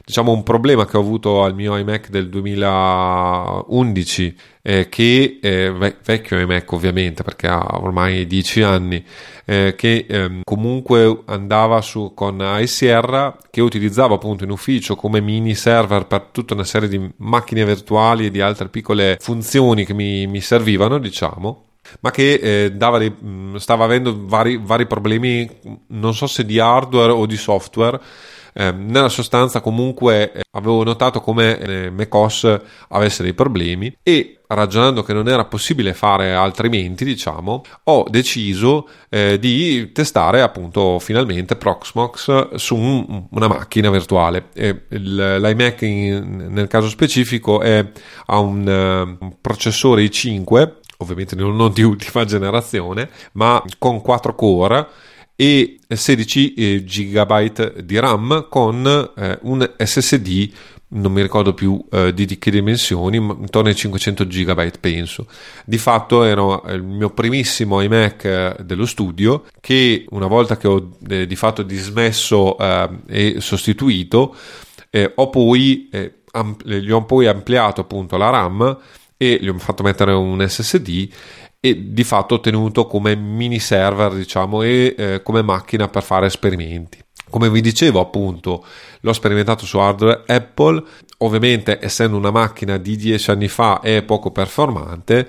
diciamo 0.07 0.31
un 0.31 0.45
problema 0.45 0.87
che 0.87 0.97
ho 0.97 1.01
avuto 1.01 1.43
al 1.43 1.57
mio 1.57 1.77
iMac 1.77 2.11
del 2.11 2.29
2011 2.29 4.37
eh, 4.63 4.89
che 4.89 5.41
eh, 5.43 5.73
vecchio 5.73 6.39
iMac 6.39 6.71
ovviamente 6.71 7.25
perché 7.25 7.49
ha 7.49 7.81
ormai 7.81 8.25
10 8.25 8.63
anni 8.63 9.05
eh, 9.45 9.75
che 9.77 10.07
ehm, 10.09 10.43
comunque 10.45 11.23
andava 11.25 11.81
su 11.81 12.13
con 12.15 12.39
iSierra 12.41 13.37
che 13.51 13.61
utilizzavo 13.61 14.15
appunto 14.15 14.45
in 14.45 14.51
ufficio 14.51 14.95
come 14.95 15.21
mini 15.21 15.57
server 15.57 16.07
per 16.07 16.29
tutta 16.31 16.55
una 16.55 16.63
serie 16.63 16.89
di 16.89 17.11
macchine 17.17 17.65
virtuali 17.65 18.27
e 18.27 18.31
di 18.31 18.41
altre 18.41 18.69
piccole 18.69 19.19
funzioni 19.21 19.85
che 19.85 19.93
mi, 19.93 20.29
mi 20.29 20.41
servivano 20.41 20.99
diciamo 20.99 21.65
ma 21.99 22.13
che 22.13 22.35
eh, 22.35 22.71
dei, 22.71 23.13
stava 23.57 23.85
avendo 23.85 24.17
vari, 24.25 24.61
vari 24.63 24.87
problemi 24.87 25.51
non 25.89 26.15
so 26.15 26.29
se 26.29 26.45
di 26.45 26.61
hardware 26.61 27.11
o 27.11 27.27
di 27.27 27.37
software 27.37 28.01
eh, 28.59 28.73
nella 28.73 29.11
sostanza 29.11 29.61
comunque 29.61 30.33
eh, 30.33 30.41
avevo 30.53 30.83
notato 30.83 31.21
come 31.21 31.59
eh, 31.59 31.91
macOS 31.91 32.61
avesse 32.89 33.23
dei 33.23 33.35
problemi 33.35 33.95
e 34.03 34.39
ragionando 34.49 35.03
che 35.03 35.13
non 35.13 35.29
era 35.29 35.45
possibile 35.45 35.93
fare 35.93 36.33
altrimenti, 36.33 37.05
diciamo, 37.05 37.63
ho 37.85 38.07
deciso 38.09 38.89
eh, 39.11 39.39
di 39.39 39.91
testare 39.93 40.41
appunto 40.41 40.99
finalmente 41.01 41.57
Proxmox 41.57 42.55
su 42.55 42.77
un, 42.77 43.27
una 43.31 43.49
macchina 43.49 43.91
virtuale. 43.91 44.49
E 44.55 44.85
L'iMac 44.89 45.83
in, 45.83 46.47
nel 46.51 46.69
caso 46.69 46.89
specifico 46.89 47.61
è, 47.61 47.85
ha 48.27 48.39
un, 48.39 48.67
uh, 48.67 49.25
un 49.25 49.37
processore 49.41 50.03
i5 50.05 50.85
ovviamente 50.99 51.37
non 51.37 51.73
di 51.73 51.83
ultima 51.83 52.25
generazione, 52.25 53.11
ma 53.33 53.63
con 53.79 54.01
4 54.01 54.35
core 54.35 54.89
e 55.37 55.79
16 55.87 56.55
eh, 56.55 56.85
GB 56.85 57.81
di 57.81 57.99
RAM 58.01 58.47
con 58.49 59.13
eh, 59.17 59.39
un 59.43 59.71
SSD 59.77 60.51
non 60.89 61.13
mi 61.13 61.21
ricordo 61.21 61.53
più 61.53 61.85
eh, 61.91 62.15
di, 62.15 62.39
che 62.39 62.51
dimensioni, 62.51 63.19
ma 63.19 63.37
intorno 63.39 63.69
ai 63.69 63.75
500 63.75 64.27
GB 64.27 64.79
penso. 64.79 65.27
Di 65.65 65.79
fatto 65.79 66.23
era 66.23 66.63
il 66.73 66.83
mio 66.83 67.11
primissimo 67.11 67.81
iMac 67.81 68.25
eh, 68.25 68.57
dello 68.61 68.87
studio 68.87 69.45
che 69.61 70.05
una 70.11 70.29
volta 70.29 70.57
che 70.57 70.69
ho 70.69 70.97
eh, 71.09 71.27
di 71.27 71.37
fatto 71.37 71.63
dismesso 71.63 72.57
eh, 72.59 72.89
e 73.09 73.41
sostituito, 73.41 74.37
eh, 74.91 75.13
ho 75.15 75.29
poi, 75.29 75.91
ampl- 76.31 76.77
gli 76.77 76.91
ho 76.91 77.05
poi 77.05 77.27
ampliato 77.27 77.81
appunto 77.81 78.17
la 78.17 78.31
RAM 78.31 78.79
e 79.17 79.39
gli 79.41 79.49
ho 79.49 79.59
fatto 79.59 79.83
mettere 79.83 80.13
un 80.13 80.47
SSD 80.47 81.09
e 81.69 81.93
di 81.93 82.05
fatto 82.05 82.41
tenuto 82.41 82.87
come 82.87 83.15
mini 83.17 83.59
server 83.59 84.15
diciamo 84.15 84.63
e 84.63 84.95
eh, 84.97 85.23
come 85.23 85.43
macchina 85.43 85.89
per 85.89 86.03
fare 86.03 86.27
esperimenti. 86.27 86.99
Come 87.29 87.51
vi 87.51 87.61
dicevo 87.61 88.01
appunto 88.01 88.65
l'ho 89.01 89.13
sperimentato 89.13 89.67
su 89.67 89.79
hardware 89.79 90.23
Apple. 90.27 90.83
Ovviamente 91.19 91.79
essendo 91.81 92.17
una 92.17 92.31
macchina 92.31 92.77
di 92.77 92.97
10 92.97 93.31
anni 93.31 93.49
fa 93.49 93.81
è 93.81 94.03
poco 94.03 94.31
performante 94.31 95.29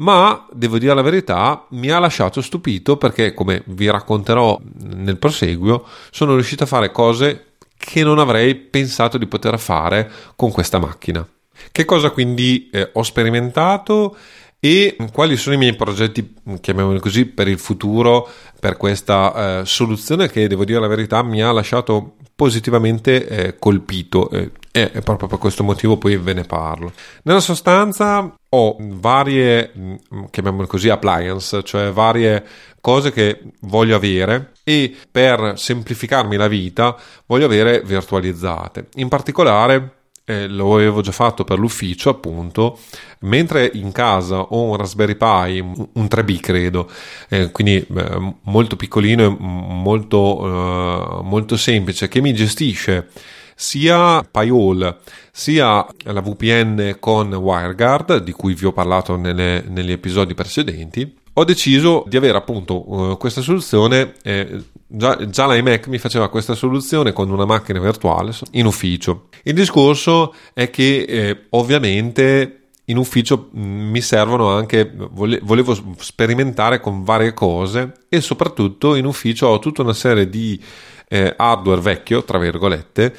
ma 0.00 0.46
devo 0.50 0.78
dire 0.78 0.94
la 0.94 1.02
verità 1.02 1.66
mi 1.70 1.90
ha 1.90 1.98
lasciato 1.98 2.40
stupito 2.40 2.96
perché 2.96 3.34
come 3.34 3.62
vi 3.66 3.88
racconterò 3.90 4.58
nel 4.94 5.18
proseguio 5.18 5.84
sono 6.10 6.34
riuscito 6.34 6.64
a 6.64 6.66
fare 6.66 6.90
cose 6.90 7.50
che 7.76 8.02
non 8.02 8.18
avrei 8.18 8.54
pensato 8.54 9.16
di 9.18 9.26
poter 9.26 9.58
fare 9.58 10.10
con 10.36 10.50
questa 10.50 10.78
macchina. 10.78 11.26
Che 11.72 11.84
cosa 11.84 12.10
quindi 12.10 12.68
eh, 12.70 12.90
ho 12.92 13.02
sperimentato 13.02 14.16
e 14.60 14.94
quali 15.12 15.36
sono 15.36 15.54
i 15.54 15.58
miei 15.58 15.74
progetti, 15.74 16.34
chiamiamoli 16.60 17.00
così, 17.00 17.24
per 17.24 17.48
il 17.48 17.58
futuro, 17.58 18.28
per 18.60 18.76
questa 18.76 19.60
eh, 19.60 19.66
soluzione 19.66 20.28
che 20.28 20.46
devo 20.46 20.66
dire 20.66 20.78
la 20.78 20.86
verità 20.86 21.22
mi 21.22 21.42
ha 21.42 21.50
lasciato 21.50 22.16
positivamente 22.36 23.26
eh, 23.26 23.58
colpito 23.58 24.30
eh, 24.30 24.50
e 24.72 25.00
proprio 25.02 25.28
per 25.28 25.38
questo 25.38 25.64
motivo 25.64 25.96
poi 25.96 26.16
ve 26.16 26.34
ne 26.34 26.44
parlo. 26.44 26.92
Nella 27.22 27.40
sostanza 27.40 28.34
ho 28.50 28.76
varie, 28.78 29.72
mm, 29.76 29.94
chiamiamole 30.30 30.66
così, 30.66 30.90
appliance, 30.90 31.62
cioè 31.62 31.90
varie 31.90 32.44
cose 32.80 33.12
che 33.12 33.40
voglio 33.60 33.96
avere 33.96 34.52
e 34.62 34.94
per 35.10 35.54
semplificarmi 35.56 36.36
la 36.36 36.48
vita 36.48 36.96
voglio 37.26 37.46
avere 37.46 37.82
virtualizzate. 37.82 38.88
In 38.96 39.08
particolare 39.08 39.99
eh, 40.30 40.46
lo 40.46 40.74
avevo 40.74 41.00
già 41.00 41.12
fatto 41.12 41.44
per 41.44 41.58
l'ufficio 41.58 42.10
appunto, 42.10 42.78
mentre 43.20 43.70
in 43.74 43.92
casa 43.92 44.40
ho 44.40 44.62
un 44.62 44.76
Raspberry 44.76 45.16
Pi, 45.16 45.60
un 45.60 46.04
3B 46.04 46.40
credo, 46.40 46.88
eh, 47.28 47.50
quindi 47.50 47.84
eh, 47.84 48.34
molto 48.42 48.76
piccolino 48.76 49.24
e 49.24 49.36
molto, 49.38 50.46
eh, 50.46 51.22
molto 51.22 51.56
semplice, 51.56 52.08
che 52.08 52.20
mi 52.20 52.32
gestisce 52.32 53.08
sia 53.54 54.22
Pyhole 54.22 54.98
sia 55.32 55.86
la 56.04 56.20
VPN 56.20 56.96
con 56.98 57.32
WireGuard, 57.32 58.22
di 58.22 58.32
cui 58.32 58.54
vi 58.54 58.66
ho 58.66 58.72
parlato 58.72 59.16
nelle, 59.16 59.64
negli 59.68 59.92
episodi 59.92 60.34
precedenti, 60.34 61.18
ho 61.40 61.44
deciso 61.44 62.04
di 62.06 62.18
avere 62.18 62.36
appunto 62.36 62.92
uh, 62.92 63.16
questa 63.16 63.40
soluzione. 63.40 64.12
Eh, 64.22 64.62
già, 64.86 65.26
già 65.26 65.50
l'iMac 65.50 65.86
mi 65.86 65.96
faceva 65.96 66.28
questa 66.28 66.54
soluzione 66.54 67.12
con 67.12 67.30
una 67.30 67.46
macchina 67.46 67.80
virtuale 67.80 68.32
in 68.52 68.66
ufficio. 68.66 69.28
Il 69.44 69.54
discorso 69.54 70.34
è 70.52 70.68
che 70.68 71.04
eh, 71.08 71.46
ovviamente 71.50 72.68
in 72.84 72.98
ufficio 72.98 73.48
mm, 73.56 73.90
mi 73.90 74.02
servono 74.02 74.50
anche, 74.50 74.92
volevo 74.92 75.74
sperimentare 75.98 76.78
con 76.78 77.04
varie 77.04 77.32
cose 77.32 77.92
e 78.10 78.20
soprattutto 78.20 78.94
in 78.94 79.06
ufficio 79.06 79.46
ho 79.46 79.58
tutta 79.60 79.80
una 79.80 79.94
serie 79.94 80.28
di 80.28 80.60
eh, 81.08 81.32
hardware 81.34 81.80
vecchio, 81.80 82.22
tra 82.22 82.38
virgolette, 82.38 83.14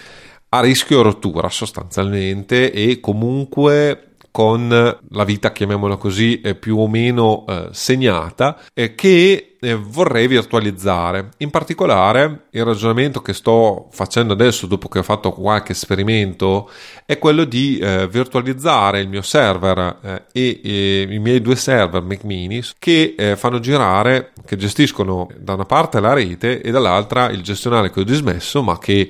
a 0.49 0.59
rischio 0.59 1.01
rottura 1.01 1.49
sostanzialmente 1.49 2.71
e 2.71 2.99
comunque 2.99 4.10
con 4.31 4.69
la 5.09 5.23
vita, 5.23 5.51
chiamiamola 5.51 5.97
così, 5.97 6.41
più 6.59 6.79
o 6.79 6.87
meno 6.87 7.45
eh, 7.47 7.67
segnata, 7.71 8.57
eh, 8.73 8.95
che 8.95 9.57
eh, 9.59 9.75
vorrei 9.75 10.27
virtualizzare. 10.27 11.29
In 11.37 11.51
particolare, 11.51 12.45
il 12.51 12.65
ragionamento 12.65 13.21
che 13.21 13.33
sto 13.33 13.89
facendo 13.91 14.33
adesso, 14.33 14.65
dopo 14.65 14.87
che 14.87 14.99
ho 14.99 15.03
fatto 15.03 15.31
qualche 15.31 15.73
esperimento, 15.73 16.69
è 17.05 17.19
quello 17.19 17.43
di 17.43 17.77
eh, 17.77 18.07
virtualizzare 18.07 19.01
il 19.01 19.07
mio 19.07 19.21
server 19.21 19.97
eh, 20.01 20.23
e, 20.31 20.61
e, 20.63 21.07
i 21.09 21.19
miei 21.19 21.41
due 21.41 21.55
server 21.55 22.01
Mac 22.01 22.23
Mini 22.23 22.63
che 22.79 23.13
eh, 23.17 23.35
fanno 23.35 23.59
girare, 23.59 24.31
che 24.45 24.55
gestiscono 24.55 25.27
da 25.37 25.53
una 25.53 25.65
parte 25.65 25.99
la 25.99 26.13
rete 26.13 26.61
e 26.61 26.71
dall'altra 26.71 27.29
il 27.29 27.43
gestionale 27.43 27.91
che 27.91 27.99
ho 27.99 28.03
dismesso, 28.03 28.63
ma 28.63 28.79
che 28.79 29.09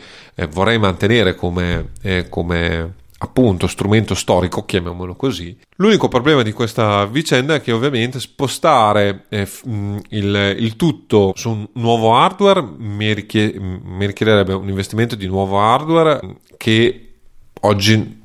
vorrei 0.49 0.79
mantenere 0.79 1.35
come, 1.35 1.91
come 2.29 2.93
appunto 3.23 3.67
strumento 3.67 4.15
storico, 4.15 4.65
chiamiamolo 4.65 5.15
così. 5.15 5.55
L'unico 5.75 6.07
problema 6.07 6.41
di 6.41 6.51
questa 6.51 7.05
vicenda 7.05 7.55
è 7.55 7.61
che 7.61 7.71
ovviamente 7.71 8.19
spostare 8.19 9.25
eh, 9.29 9.47
mm, 9.67 9.97
il, 10.09 10.55
il, 10.57 10.75
tutto 10.75 11.33
su 11.35 11.49
un 11.49 11.67
nuovo 11.73 12.15
hardware 12.15 12.61
mi, 12.61 13.13
richie- 13.13 13.59
mi 13.59 14.05
richiederebbe 14.07 14.53
un 14.53 14.67
investimento 14.67 15.15
di 15.15 15.27
nuovo 15.27 15.59
hardware 15.59 16.37
che 16.57 17.09
oggi 17.61 18.19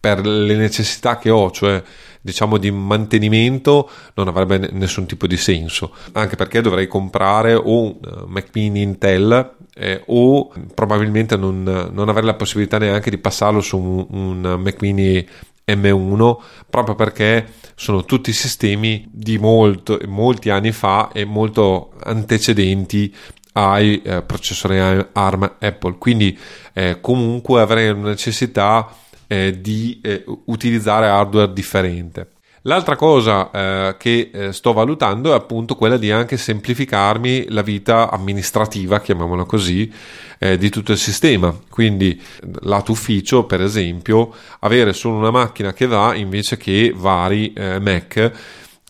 per 0.00 0.26
le 0.26 0.54
necessità 0.56 1.18
che 1.18 1.30
ho, 1.30 1.50
cioè 1.50 1.82
diciamo 2.20 2.58
di 2.58 2.70
mantenimento 2.70 3.88
non 4.14 4.26
avrebbe 4.26 4.68
nessun 4.72 5.06
tipo 5.06 5.26
di 5.26 5.36
senso 5.36 5.94
anche 6.12 6.34
perché 6.36 6.60
dovrei 6.60 6.88
comprare 6.88 7.54
un 7.54 7.96
eh, 8.04 8.24
Mac 8.26 8.48
mini 8.52 8.82
Intel 8.82 9.54
eh, 9.78 10.02
o 10.06 10.52
probabilmente 10.74 11.36
non, 11.36 11.62
non, 11.92 12.08
avrei 12.08 12.24
la 12.24 12.34
possibilità 12.34 12.78
neanche 12.78 13.10
di 13.10 13.18
passarlo 13.18 13.60
su 13.60 13.78
un, 13.78 14.06
un 14.10 14.60
Mac 14.60 14.80
mini 14.80 15.26
M1 15.66 16.36
proprio 16.68 16.94
perché 16.94 17.46
sono 17.74 18.04
tutti 18.04 18.32
sistemi 18.32 19.06
di 19.10 19.38
molto, 19.38 19.98
molti 20.06 20.50
anni 20.50 20.72
fa 20.72 21.10
e 21.12 21.24
molto 21.24 21.92
antecedenti 22.02 23.14
ai 23.52 24.02
eh, 24.02 24.22
processori 24.22 24.78
ARM 25.12 25.56
Apple. 25.60 25.96
Quindi 25.98 26.36
eh, 26.72 26.98
comunque 27.00 27.60
avrei 27.60 27.90
una 27.90 28.08
necessità 28.08 28.88
eh, 29.26 29.60
di 29.60 30.00
eh, 30.02 30.24
utilizzare 30.46 31.06
hardware 31.06 31.52
differente 31.52 32.30
L'altra 32.62 32.96
cosa 32.96 33.50
eh, 33.50 33.96
che 33.98 34.30
eh, 34.32 34.52
sto 34.52 34.72
valutando 34.72 35.32
è 35.32 35.34
appunto 35.34 35.74
quella 35.76 35.96
di 35.96 36.10
anche 36.10 36.36
semplificarmi 36.36 37.46
la 37.50 37.62
vita 37.62 38.10
amministrativa, 38.10 39.00
chiamiamola 39.00 39.44
così, 39.44 39.90
eh, 40.38 40.58
di 40.58 40.68
tutto 40.68 40.92
il 40.92 40.98
sistema. 40.98 41.56
Quindi, 41.70 42.20
lato 42.62 42.92
ufficio, 42.92 43.44
per 43.44 43.60
esempio, 43.62 44.32
avere 44.60 44.92
solo 44.92 45.16
una 45.16 45.30
macchina 45.30 45.72
che 45.72 45.86
va 45.86 46.14
invece 46.14 46.56
che 46.56 46.92
vari 46.94 47.52
eh, 47.52 47.78
Mac 47.78 48.32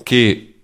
che 0.03 0.55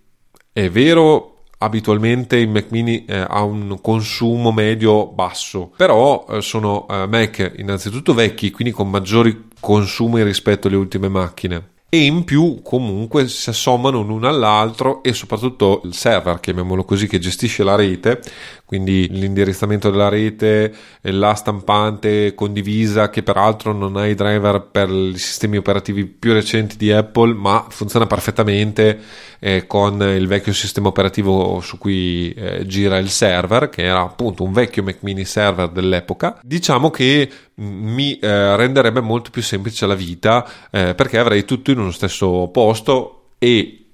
è 0.52 0.70
vero 0.70 1.42
abitualmente 1.58 2.36
il 2.36 2.48
Mac 2.48 2.66
mini 2.70 3.04
eh, 3.04 3.24
ha 3.28 3.42
un 3.42 3.78
consumo 3.80 4.52
medio 4.52 5.06
basso, 5.06 5.72
però 5.76 6.26
eh, 6.30 6.40
sono 6.40 6.86
eh, 6.88 7.06
Mac 7.06 7.54
innanzitutto 7.56 8.14
vecchi, 8.14 8.50
quindi 8.50 8.72
con 8.72 8.88
maggiori 8.88 9.48
consumi 9.60 10.22
rispetto 10.22 10.68
alle 10.68 10.76
ultime 10.76 11.08
macchine 11.08 11.72
e 11.88 12.04
in 12.04 12.24
più 12.24 12.60
comunque 12.62 13.28
si 13.28 13.50
assommano 13.50 14.02
l'uno 14.02 14.26
all'altro 14.26 15.00
e 15.02 15.12
soprattutto 15.12 15.80
il 15.84 15.94
server, 15.94 16.40
chiamiamolo 16.40 16.84
così, 16.84 17.06
che 17.06 17.20
gestisce 17.20 17.62
la 17.62 17.76
rete, 17.76 18.20
quindi 18.64 19.06
l'indirizzamento 19.10 19.90
della 19.90 20.08
rete, 20.08 20.74
la 21.02 21.34
stampante 21.34 22.34
condivisa 22.34 23.10
che 23.10 23.22
peraltro 23.22 23.72
non 23.72 23.96
ha 23.96 24.06
i 24.06 24.14
driver 24.14 24.68
per 24.72 24.88
i 24.88 25.16
sistemi 25.18 25.56
operativi 25.56 26.06
più 26.06 26.32
recenti 26.32 26.76
di 26.76 26.90
Apple, 26.90 27.32
ma 27.34 27.66
funziona 27.68 28.06
perfettamente 28.06 28.98
eh, 29.38 29.66
con 29.68 30.02
il 30.02 30.26
vecchio 30.26 30.52
sistema 30.52 30.88
operativo 30.88 31.60
su 31.60 31.78
cui 31.78 32.32
eh, 32.32 32.66
gira 32.66 32.98
il 32.98 33.10
server, 33.10 33.68
che 33.68 33.82
era 33.82 34.00
appunto 34.00 34.42
un 34.42 34.52
vecchio 34.52 34.82
Mac 34.82 34.98
mini 35.02 35.24
server 35.24 35.68
dell'epoca. 35.68 36.40
Diciamo 36.42 36.90
che 36.90 37.30
mi 37.56 38.18
eh, 38.18 38.56
renderebbe 38.56 39.00
molto 39.00 39.30
più 39.30 39.42
semplice 39.42 39.86
la 39.86 39.94
vita 39.94 40.44
eh, 40.72 40.94
perché 40.94 41.18
avrei 41.18 41.44
tutto 41.44 41.70
uno 41.78 41.90
stesso 41.90 42.48
posto 42.52 43.30
e 43.38 43.84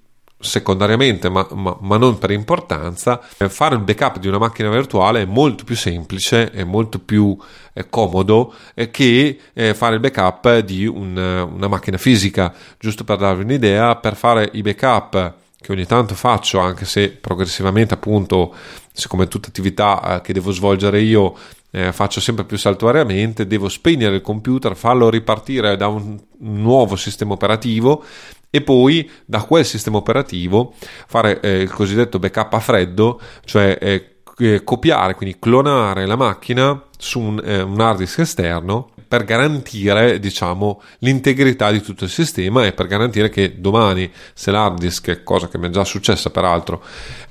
secondariamente, 0.41 1.29
ma, 1.29 1.47
ma, 1.53 1.77
ma, 1.81 1.97
non 1.99 2.19
per 2.19 2.31
importanza, 2.31 3.21
eh, 3.37 3.49
fare 3.51 3.75
il 3.75 3.83
backup 3.83 4.19
di 4.19 4.27
una 4.27 4.39
macchina 4.39 4.71
virtuale 4.71 5.23
è 5.23 5.25
molto 5.27 5.65
più 5.65 5.77
semplice 5.77 6.51
e 6.51 6.65
molto 6.65 6.99
più 6.99 7.37
eh, 7.75 7.89
comodo 7.91 8.55
eh, 8.75 8.91
che 8.91 9.39
eh, 9.53 9.75
fare 9.75 9.95
il 9.95 10.01
backup 10.01 10.59
di 10.61 10.87
un, 10.87 11.17
una 11.17 11.69
macchina 11.69 11.99
fisica. 11.99 12.55
Giusto 12.79 13.05
per 13.05 13.19
darvi 13.19 13.43
un'idea, 13.43 13.97
per 13.97 14.17
fare 14.17 14.49
i 14.55 14.63
backup 14.63 15.35
che 15.61 15.73
ogni 15.73 15.85
tanto 15.85 16.15
faccio, 16.15 16.59
anche 16.59 16.87
se 16.87 17.11
progressivamente, 17.11 17.93
appunto, 17.93 18.55
siccome 18.93 19.25
è 19.25 19.29
tutta 19.29 19.49
attività 19.49 20.17
eh, 20.17 20.21
che 20.23 20.33
devo 20.33 20.53
svolgere 20.53 21.03
io, 21.03 21.37
eh, 21.71 21.93
faccio 21.93 22.21
sempre 22.21 22.45
più 22.45 22.59
saltuariamente, 22.59 23.47
devo 23.47 23.69
spegnere 23.69 24.17
il 24.17 24.23
computer, 24.23 24.77
farlo 24.77 25.09
ripartire 25.09 25.77
da 25.77 25.87
un 25.87 26.19
nuovo 26.39 26.97
sistema 26.97 27.33
operativo 27.33 28.05
e 28.51 28.61
poi 28.63 29.09
da 29.25 29.43
quel 29.43 29.65
sistema 29.65 29.97
operativo 29.97 30.75
fare 31.07 31.41
eh, 31.41 31.61
il 31.61 31.71
cosiddetto 31.71 32.19
backup 32.19 32.53
a 32.55 32.61
freddo, 32.61 33.21
cioè 33.45 33.79
eh, 33.81 34.15
eh 34.39 34.65
copiare, 34.65 35.15
quindi 35.15 35.39
clonare 35.39 36.07
la 36.07 36.17
macchina 36.17 36.83
su 36.97 37.21
un, 37.21 37.41
eh, 37.45 37.61
un 37.61 37.81
hard 37.81 37.99
disk 37.99 38.19
esterno 38.21 38.91
per 39.11 39.25
garantire 39.25 40.21
diciamo, 40.21 40.81
l'integrità 40.99 41.73
di 41.73 41.83
tutto 41.83 42.05
il 42.05 42.11
sistema 42.11 42.65
e 42.65 42.73
per 42.73 42.87
garantire 42.87 43.29
che 43.29 43.61
domani 43.61 44.09
se 44.35 44.53
l'hard 44.53 44.79
disk, 44.79 45.25
cosa 45.25 45.49
che 45.49 45.59
mi 45.59 45.67
è 45.67 45.71
già 45.71 45.83
successa 45.83 46.31
peraltro, 46.31 46.81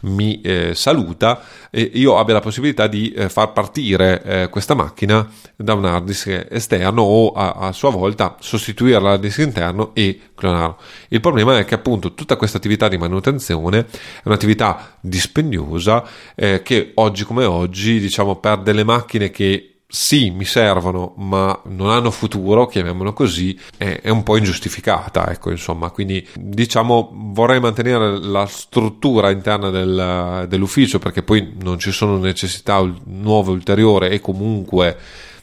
mi 0.01 0.41
eh, 0.41 0.75
saluta, 0.75 1.41
eh, 1.69 1.89
io 1.93 2.17
abbia 2.17 2.33
la 2.33 2.41
possibilità 2.41 2.87
di 2.87 3.13
eh, 3.13 3.29
far 3.29 3.53
partire 3.53 4.21
eh, 4.23 4.49
questa 4.49 4.73
macchina 4.73 5.25
da 5.55 5.73
un 5.73 5.85
hard 5.85 6.03
disk 6.03 6.47
esterno 6.49 7.01
o 7.01 7.31
a, 7.31 7.51
a 7.51 7.71
sua 7.71 7.91
volta 7.91 8.35
sostituire 8.41 8.99
l'hard 8.99 9.21
disk 9.21 9.37
interno 9.37 9.91
e 9.93 10.19
clonarlo. 10.35 10.79
Il 11.07 11.21
problema 11.21 11.57
è 11.57 11.63
che 11.63 11.75
appunto 11.75 12.13
tutta 12.13 12.35
questa 12.35 12.57
attività 12.57 12.89
di 12.89 12.97
manutenzione 12.97 13.79
è 13.79 13.85
un'attività 14.25 14.97
dispendiosa 14.99 16.03
eh, 16.35 16.61
che 16.61 16.91
oggi 16.95 17.23
come 17.23 17.45
oggi 17.45 18.01
diciamo 18.01 18.35
per 18.35 18.57
delle 18.57 18.83
macchine 18.83 19.31
che 19.31 19.68
sì, 19.91 20.29
mi 20.29 20.45
servono, 20.45 21.15
ma 21.17 21.59
non 21.65 21.89
hanno 21.89 22.11
futuro, 22.11 22.67
chiamiamolo 22.67 23.11
così, 23.11 23.59
è, 23.75 24.01
è 24.03 24.09
un 24.09 24.21
po' 24.21 24.37
ingiustificata, 24.37 25.31
ecco, 25.31 25.49
insomma, 25.49 25.89
quindi 25.89 26.25
diciamo 26.35 27.09
vorrei 27.11 27.59
mantenere 27.59 28.19
la 28.19 28.45
struttura 28.45 29.31
interna 29.31 29.71
del, 29.71 30.45
dell'ufficio 30.47 30.99
perché 30.99 31.23
poi 31.23 31.55
non 31.59 31.79
ci 31.79 31.91
sono 31.91 32.19
necessità 32.19 32.79
nuove 33.05 33.49
ulteriori 33.49 34.09
e 34.09 34.19
comunque 34.19 34.95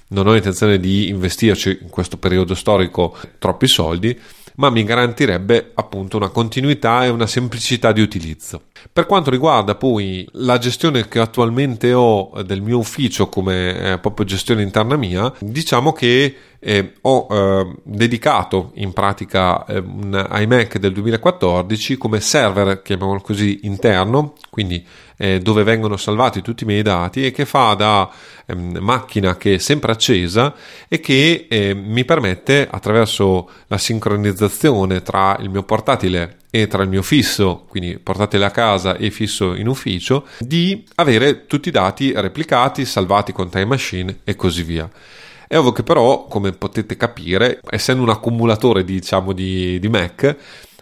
non 0.08 0.28
ho 0.28 0.36
intenzione 0.36 0.78
di 0.78 1.08
investirci 1.08 1.80
in 1.82 1.90
questo 1.90 2.16
periodo 2.16 2.54
storico 2.54 3.18
troppi 3.40 3.66
soldi 3.66 4.16
ma 4.56 4.70
mi 4.70 4.84
garantirebbe 4.84 5.72
appunto 5.74 6.16
una 6.16 6.28
continuità 6.28 7.04
e 7.04 7.08
una 7.08 7.26
semplicità 7.26 7.92
di 7.92 8.00
utilizzo. 8.00 8.62
Per 8.96 9.04
quanto 9.04 9.28
riguarda 9.28 9.74
poi 9.74 10.26
la 10.32 10.56
gestione 10.56 11.06
che 11.06 11.18
attualmente 11.18 11.92
ho 11.92 12.30
del 12.46 12.62
mio 12.62 12.78
ufficio 12.78 13.28
come 13.28 13.92
eh, 13.92 13.98
proprio 13.98 14.24
gestione 14.24 14.62
interna 14.62 14.96
mia, 14.96 15.30
diciamo 15.38 15.92
che 15.92 16.34
eh, 16.58 16.94
ho 17.02 17.26
eh, 17.30 17.74
dedicato 17.82 18.72
in 18.74 18.92
pratica 18.92 19.64
eh, 19.66 19.78
un 19.78 20.28
iMac 20.30 20.78
del 20.78 20.92
2014 20.92 21.96
come 21.96 22.20
server, 22.20 22.82
chiamiamolo 22.82 23.20
così, 23.20 23.60
interno, 23.62 24.34
quindi 24.50 24.84
eh, 25.16 25.38
dove 25.40 25.62
vengono 25.62 25.96
salvati 25.96 26.42
tutti 26.42 26.64
i 26.64 26.66
miei 26.66 26.82
dati 26.82 27.24
e 27.24 27.30
che 27.30 27.44
fa 27.44 27.74
da 27.74 28.10
ehm, 28.46 28.78
macchina 28.80 29.36
che 29.36 29.54
è 29.54 29.58
sempre 29.58 29.92
accesa 29.92 30.54
e 30.88 31.00
che 31.00 31.46
eh, 31.48 31.74
mi 31.74 32.04
permette 32.04 32.68
attraverso 32.70 33.48
la 33.68 33.78
sincronizzazione 33.78 35.02
tra 35.02 35.36
il 35.40 35.50
mio 35.50 35.62
portatile 35.62 36.38
e 36.50 36.68
tra 36.68 36.82
il 36.82 36.88
mio 36.88 37.02
fisso, 37.02 37.64
quindi 37.68 37.98
portatile 37.98 38.44
a 38.44 38.50
casa 38.50 38.96
e 38.96 39.10
fisso 39.10 39.54
in 39.54 39.68
ufficio, 39.68 40.26
di 40.38 40.84
avere 40.96 41.46
tutti 41.46 41.68
i 41.68 41.72
dati 41.72 42.12
replicati, 42.14 42.84
salvati 42.84 43.32
con 43.32 43.50
Time 43.50 43.66
Machine 43.66 44.20
e 44.24 44.36
così 44.36 44.62
via. 44.62 44.88
È 45.48 45.56
ovvio 45.56 45.72
che 45.72 45.82
però, 45.82 46.26
come 46.26 46.52
potete 46.52 46.96
capire, 46.96 47.60
essendo 47.70 48.02
un 48.02 48.10
accumulatore 48.10 48.84
diciamo 48.84 49.32
di, 49.32 49.78
di 49.78 49.88
Mac, 49.88 50.36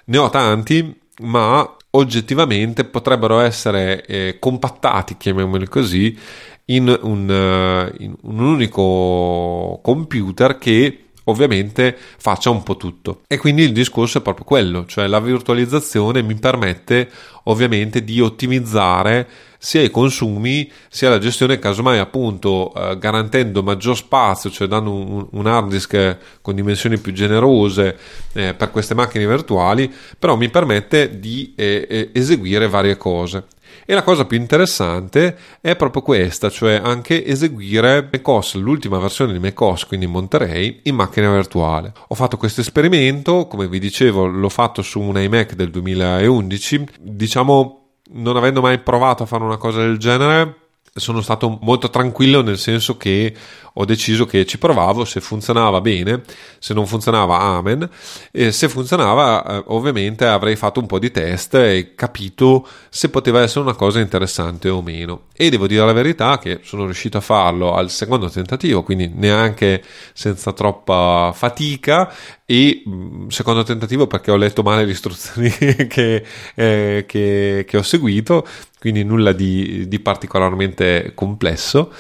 ne 0.07 0.19
ho 0.19 0.31
tanti, 0.31 1.01
ma 1.21 1.77
oggettivamente 1.91 2.85
potrebbero 2.85 3.41
essere 3.41 4.05
eh, 4.07 4.37
compattati, 4.39 5.17
chiamiamoli 5.17 5.69
così, 5.69 6.19
in 6.67 6.89
un, 7.03 7.29
uh, 7.29 8.03
in 8.03 8.15
un 8.23 8.41
unico 8.41 9.81
computer 9.83 10.57
che 10.59 11.04
ovviamente 11.25 11.97
faccia 11.97 12.51
un 12.51 12.63
po' 12.63 12.77
tutto. 12.77 13.23
E 13.27 13.39
quindi 13.39 13.63
il 13.63 13.73
discorso 13.73 14.19
è 14.19 14.23
proprio 14.23 14.45
quello, 14.45 14.87
cioè 14.87 15.07
la 15.07 15.21
virtualizzazione 15.21 16.23
mi 16.23 16.35
permette 16.35 17.09
ovviamente 17.45 18.05
di 18.05 18.21
ottimizzare 18.21 19.29
sia 19.65 19.81
i 19.81 19.91
consumi 19.91 20.71
sia 20.91 21.09
la 21.09 21.19
gestione, 21.19 21.59
casomai 21.59 21.99
appunto 21.99 22.73
eh, 22.75 22.99
garantendo 22.99 23.63
maggior 23.63 23.97
spazio, 23.97 24.51
cioè 24.51 24.69
dando 24.69 24.93
un, 24.93 25.27
un 25.31 25.47
hard 25.47 25.71
disk 25.71 26.19
con 26.43 26.55
dimensioni 26.55 26.99
più 26.99 27.13
generose 27.13 27.97
eh, 28.35 28.53
per 28.53 28.71
queste 28.71 28.95
macchine 28.95 29.27
virtuali, 29.27 29.91
però 30.19 30.37
mi 30.37 30.51
permette 30.51 31.19
di 31.19 31.55
eh, 31.57 31.87
eh 31.89 32.11
eseguire 32.13 32.69
varie 32.69 32.99
cose. 32.99 33.45
E 33.85 33.95
la 33.95 34.03
cosa 34.03 34.25
più 34.25 34.39
interessante 34.39 35.37
è 35.61 35.77
proprio 35.77 36.03
questa, 36.03 36.51
cioè 36.51 36.81
anche 36.83 37.25
eseguire 37.25 38.09
macOS, 38.11 38.55
l'ultima 38.55 38.99
versione 38.99 39.33
di 39.33 39.39
macOS, 39.39 39.87
quindi 39.87 40.07
Monterey, 40.07 40.81
in 40.85 40.95
macchina 40.95 41.33
virtuale. 41.33 41.93
Ho 42.09 42.15
fatto 42.15 42.37
questo 42.37 42.61
esperimento, 42.61 43.47
come 43.47 43.69
vi 43.69 43.79
dicevo, 43.79 44.27
l'ho 44.27 44.49
fatto 44.49 44.83
su 44.83 45.01
un 45.01 45.19
iMac 45.19 45.55
del 45.55 45.71
2011, 45.71 46.87
diciamo 47.01 47.81
non 48.13 48.37
avendo 48.37 48.61
mai 48.61 48.79
provato 48.79 49.23
a 49.23 49.27
fare 49.27 49.45
una 49.45 49.57
cosa 49.57 49.81
del 49.81 49.99
genere, 49.99 50.63
sono 50.95 51.21
stato 51.21 51.59
molto 51.63 51.91
tranquillo 51.91 52.43
nel 52.43 52.59
senso 52.59 52.97
che 52.97 53.35
ho 53.75 53.85
deciso 53.85 54.25
che 54.25 54.47
ci 54.47 54.59
provavo, 54.59 55.05
se 55.05 55.21
funzionava 55.21 55.81
bene, 55.81 56.23
se 56.59 56.75
non 56.75 56.87
funzionava 56.87 57.39
amen, 57.39 57.89
e 58.31 58.53
se 58.53 58.69
funzionava 58.69 59.45
eh, 59.45 59.65
ovviamente 59.67 60.27
avrei 60.27 60.55
fatto 60.57 60.81
un 60.81 60.87
po' 60.87 60.99
di 60.99 61.11
test 61.11 61.55
e 61.55 61.95
capito 61.95 62.67
se 62.89 63.09
poteva 63.09 63.43
essere 63.43 63.61
una 63.61 63.75
cosa 63.75 63.99
interessante 63.99 64.69
o 64.69 64.81
meno. 64.81 65.25
E 65.37 65.51
devo 65.51 65.67
dire 65.67 65.85
la 65.85 65.93
verità 65.93 66.39
che 66.39 66.61
sono 66.63 66.85
riuscito 66.85 67.19
a 67.19 67.21
farlo 67.21 67.75
al 67.75 67.91
secondo 67.91 68.31
tentativo, 68.31 68.83
quindi 68.85 69.11
neanche 69.13 69.83
senza 70.13 70.53
troppa 70.53 71.33
fatica 71.35 72.13
e 72.47 72.83
mm, 72.89 73.29
secondo 73.29 73.65
tentativo 73.65 74.07
perché 74.07 74.31
ho 74.31 74.37
letto 74.37 74.63
male 74.63 74.85
le 74.85 74.93
istruzioni 74.93 75.51
che, 75.89 76.25
eh, 76.55 77.05
che, 77.09 77.65
che 77.67 77.77
ho 77.77 77.83
seguito, 77.83 78.47
quindi 78.79 79.03
nulla 79.03 79.33
di, 79.33 79.89
di 79.89 79.99
particolarmente 79.99 81.13
complesso. 81.15 81.91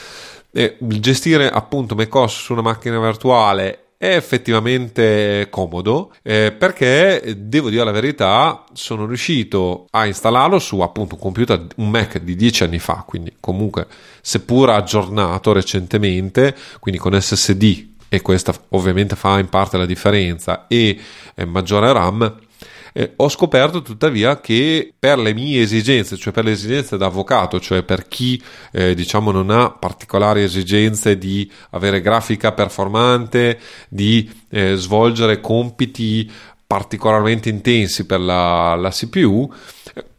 E 0.56 0.76
gestire 0.78 1.50
appunto 1.50 1.96
macOS 1.96 2.32
su 2.32 2.52
una 2.52 2.62
macchina 2.62 3.00
virtuale 3.00 3.84
è 3.96 4.14
effettivamente 4.16 5.46
comodo 5.50 6.12
eh, 6.22 6.52
perché 6.52 7.34
devo 7.38 7.70
dire 7.70 7.84
la 7.84 7.90
verità 7.90 8.64
sono 8.72 9.06
riuscito 9.06 9.86
a 9.90 10.04
installarlo 10.04 10.58
su 10.58 10.80
appunto 10.80 11.14
un 11.14 11.20
computer 11.20 11.66
un 11.76 11.90
Mac 11.90 12.18
di 12.18 12.36
dieci 12.36 12.64
anni 12.64 12.78
fa 12.78 13.02
quindi 13.06 13.34
comunque 13.40 13.86
seppur 14.20 14.70
aggiornato 14.70 15.52
recentemente 15.52 16.54
quindi 16.80 17.00
con 17.00 17.18
SSD 17.18 17.92
e 18.08 18.20
questa 18.20 18.54
ovviamente 18.70 19.16
fa 19.16 19.38
in 19.38 19.48
parte 19.48 19.78
la 19.78 19.86
differenza 19.86 20.66
e 20.68 21.00
eh, 21.34 21.44
maggiore 21.46 21.92
RAM 21.92 22.38
eh, 22.96 23.14
ho 23.16 23.28
scoperto 23.28 23.82
tuttavia 23.82 24.40
che 24.40 24.94
per 24.96 25.18
le 25.18 25.34
mie 25.34 25.62
esigenze, 25.62 26.16
cioè 26.16 26.32
per 26.32 26.44
le 26.44 26.52
esigenze 26.52 26.96
da 26.96 27.06
avvocato, 27.06 27.58
cioè 27.58 27.82
per 27.82 28.06
chi 28.06 28.40
eh, 28.70 28.94
diciamo 28.94 29.32
non 29.32 29.50
ha 29.50 29.70
particolari 29.70 30.44
esigenze 30.44 31.18
di 31.18 31.50
avere 31.70 32.00
grafica 32.00 32.52
performante, 32.52 33.58
di 33.88 34.30
eh, 34.48 34.76
svolgere 34.76 35.40
compiti 35.40 36.30
particolarmente 36.64 37.48
intensi 37.48 38.06
per 38.06 38.20
la, 38.20 38.76
la 38.76 38.90
CPU, 38.90 39.52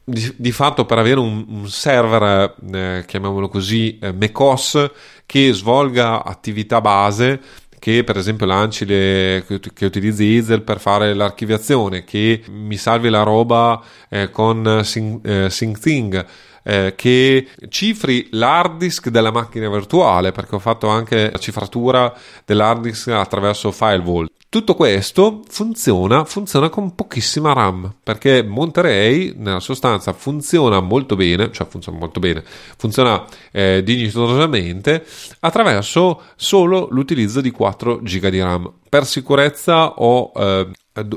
di, 0.04 0.34
di, 0.36 0.52
fatto 0.52 0.86
per 0.86 0.98
avere 0.98 1.20
un, 1.20 1.46
un 1.48 1.70
server, 1.70 2.56
eh, 2.74 3.06
chiamiamolo 3.08 3.48
così, 3.48 3.98
eh, 4.00 4.12
macOS 4.12 4.92
che 5.26 5.52
svolga 5.54 6.24
attività 6.24 6.82
base 6.82 7.42
che 7.86 8.04
per 8.04 8.17
esempio 8.17 8.48
lanci 8.48 8.84
le, 8.84 9.45
che 9.76 9.86
utilizzi 9.86 10.34
Easel 10.34 10.63
per 10.63 10.80
fare 10.80 11.13
l'archiviazione, 11.13 12.04
che 12.04 12.41
mi 12.50 12.78
salvi 12.78 13.10
la 13.10 13.21
roba 13.21 13.80
eh, 14.10 14.32
con 14.32 14.82
Sync, 14.84 15.24
eh, 15.24 15.52
SyncThing, 15.52 16.26
eh, 16.63 16.93
che 16.95 17.48
cifri 17.69 18.28
l'hard 18.32 18.80
disk 18.80 19.10
della 19.10 19.30
macchina 19.30 19.69
virtuale, 19.69 20.32
perché 20.32 20.56
ho 20.56 20.60
fatto 20.60 20.88
anche 20.88 21.30
la 21.32 21.38
cifratura 21.38 22.12
dell'hard 22.43 22.82
disk 22.82 23.10
attraverso 23.10 23.71
Firewall. 23.71 24.32
Tutto 24.56 24.74
questo 24.74 25.41
funziona, 25.50 26.24
funziona 26.24 26.70
con 26.70 26.96
pochissima 26.96 27.52
RAM 27.52 27.94
perché 28.02 28.41
Monterey 28.41 29.34
nella 29.36 29.60
sostanza 29.60 30.13
funziona 30.13 30.80
molto 30.80 31.18
bene, 31.18 31.52
cioè 31.52 31.68
funziona 31.68 31.98
molto 31.98 32.22
bene, 32.22 32.41
funziona 32.78 33.26
eh, 33.52 33.82
dignitosamente 33.84 35.06
attraverso 35.41 36.22
solo 36.38 36.88
l'utilizzo 36.89 37.41
di 37.41 37.52
4 37.52 38.00
GB 38.02 38.28
di 38.30 38.39
RAM. 38.39 38.72
Per 38.88 39.06
sicurezza 39.06 39.96
ho 39.96 40.32
eh, 40.34 40.70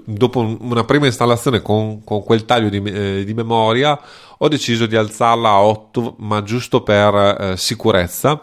dopo 0.05 0.57
una 0.59 0.83
prima 0.83 1.07
installazione 1.07 1.62
con, 1.62 2.03
con 2.03 2.24
quel 2.24 2.44
taglio 2.44 2.68
di, 2.68 2.83
eh, 2.83 3.22
di, 3.24 3.35
memoria 3.35 3.96
ho 4.37 4.48
deciso 4.48 4.87
di 4.87 4.96
alzarla 4.96 5.48
a 5.48 5.62
8 5.62 6.16
ma 6.18 6.42
giusto 6.42 6.83
per 6.83 7.14
eh, 7.14 7.57
sicurezza 7.57 8.42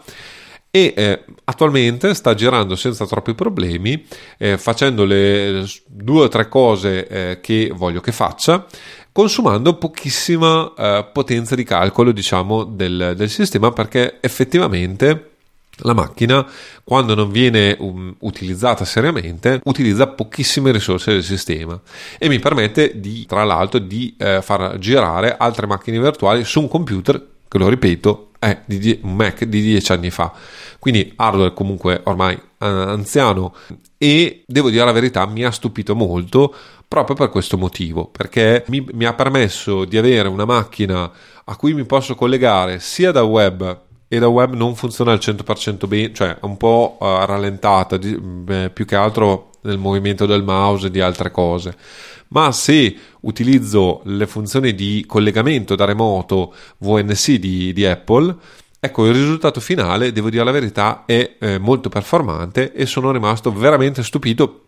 e 0.76 0.92
eh, 0.94 1.24
attualmente 1.44 2.12
sta 2.12 2.34
girando 2.34 2.76
senza 2.76 3.06
troppi 3.06 3.32
problemi 3.32 4.04
eh, 4.36 4.58
facendo 4.58 5.06
le 5.06 5.64
due 5.86 6.24
o 6.24 6.28
tre 6.28 6.48
cose 6.48 7.06
eh, 7.06 7.40
che 7.40 7.72
voglio 7.74 8.02
che 8.02 8.12
faccia 8.12 8.66
consumando 9.10 9.78
pochissima 9.78 10.70
eh, 10.76 11.06
potenza 11.10 11.54
di 11.54 11.64
calcolo 11.64 12.12
diciamo 12.12 12.64
del, 12.64 13.14
del 13.16 13.30
sistema 13.30 13.70
perché 13.70 14.18
effettivamente 14.20 15.30
la 15.80 15.92
macchina, 15.92 16.46
quando 16.84 17.14
non 17.14 17.30
viene 17.30 17.76
um, 17.78 18.14
utilizzata 18.20 18.86
seriamente, 18.86 19.60
utilizza 19.64 20.06
pochissime 20.06 20.72
risorse 20.72 21.12
del 21.12 21.22
sistema 21.22 21.78
e 22.16 22.28
mi 22.28 22.38
permette 22.38 22.98
di, 22.98 23.26
tra 23.26 23.44
l'altro, 23.44 23.78
di 23.78 24.14
eh, 24.18 24.40
far 24.40 24.78
girare 24.78 25.36
altre 25.36 25.66
macchine 25.66 26.00
virtuali 26.00 26.44
su 26.44 26.60
un 26.60 26.68
computer 26.68 27.22
che, 27.46 27.58
lo 27.58 27.68
ripeto, 27.68 28.25
è 28.38 28.60
di, 28.64 29.00
un 29.02 29.14
Mac 29.14 29.44
di 29.44 29.62
10 29.62 29.92
anni 29.92 30.10
fa. 30.10 30.32
Quindi 30.78 31.12
hardware 31.16 31.52
comunque 31.54 32.00
ormai 32.04 32.38
anziano 32.58 33.54
e 33.98 34.44
devo 34.46 34.70
dire 34.70 34.84
la 34.84 34.92
verità 34.92 35.26
mi 35.26 35.44
ha 35.44 35.50
stupito 35.50 35.94
molto 35.94 36.54
proprio 36.88 37.16
per 37.16 37.28
questo 37.28 37.58
motivo 37.58 38.06
perché 38.06 38.64
mi, 38.68 38.86
mi 38.92 39.04
ha 39.04 39.12
permesso 39.12 39.84
di 39.84 39.98
avere 39.98 40.28
una 40.28 40.46
macchina 40.46 41.10
a 41.44 41.56
cui 41.56 41.74
mi 41.74 41.84
posso 41.84 42.14
collegare 42.14 42.78
sia 42.80 43.12
da 43.12 43.22
web 43.24 43.84
e 44.08 44.18
la 44.18 44.28
web 44.28 44.54
non 44.54 44.76
funziona 44.76 45.12
al 45.12 45.18
100% 45.18 45.86
bene, 45.88 46.12
cioè 46.12 46.36
un 46.42 46.56
po' 46.56 46.96
uh, 47.00 47.04
rallentata, 47.24 47.98
beh, 47.98 48.70
più 48.70 48.84
che 48.84 48.94
altro 48.94 49.50
nel 49.62 49.78
movimento 49.78 50.26
del 50.26 50.44
mouse 50.44 50.86
e 50.86 50.90
di 50.90 51.00
altre 51.00 51.32
cose. 51.32 51.76
Ma 52.28 52.50
se 52.52 52.96
utilizzo 53.20 54.00
le 54.04 54.26
funzioni 54.26 54.74
di 54.74 55.04
collegamento 55.06 55.74
da 55.74 55.84
remoto 55.84 56.54
VNC 56.78 57.32
di, 57.34 57.72
di 57.72 57.86
Apple, 57.86 58.34
ecco 58.80 59.06
il 59.06 59.14
risultato 59.14 59.60
finale, 59.60 60.12
devo 60.12 60.30
dire 60.30 60.44
la 60.44 60.50
verità, 60.50 61.04
è 61.06 61.36
eh, 61.38 61.58
molto 61.58 61.88
performante 61.88 62.72
e 62.72 62.86
sono 62.86 63.10
rimasto 63.10 63.52
veramente 63.52 64.02
stupito 64.02 64.62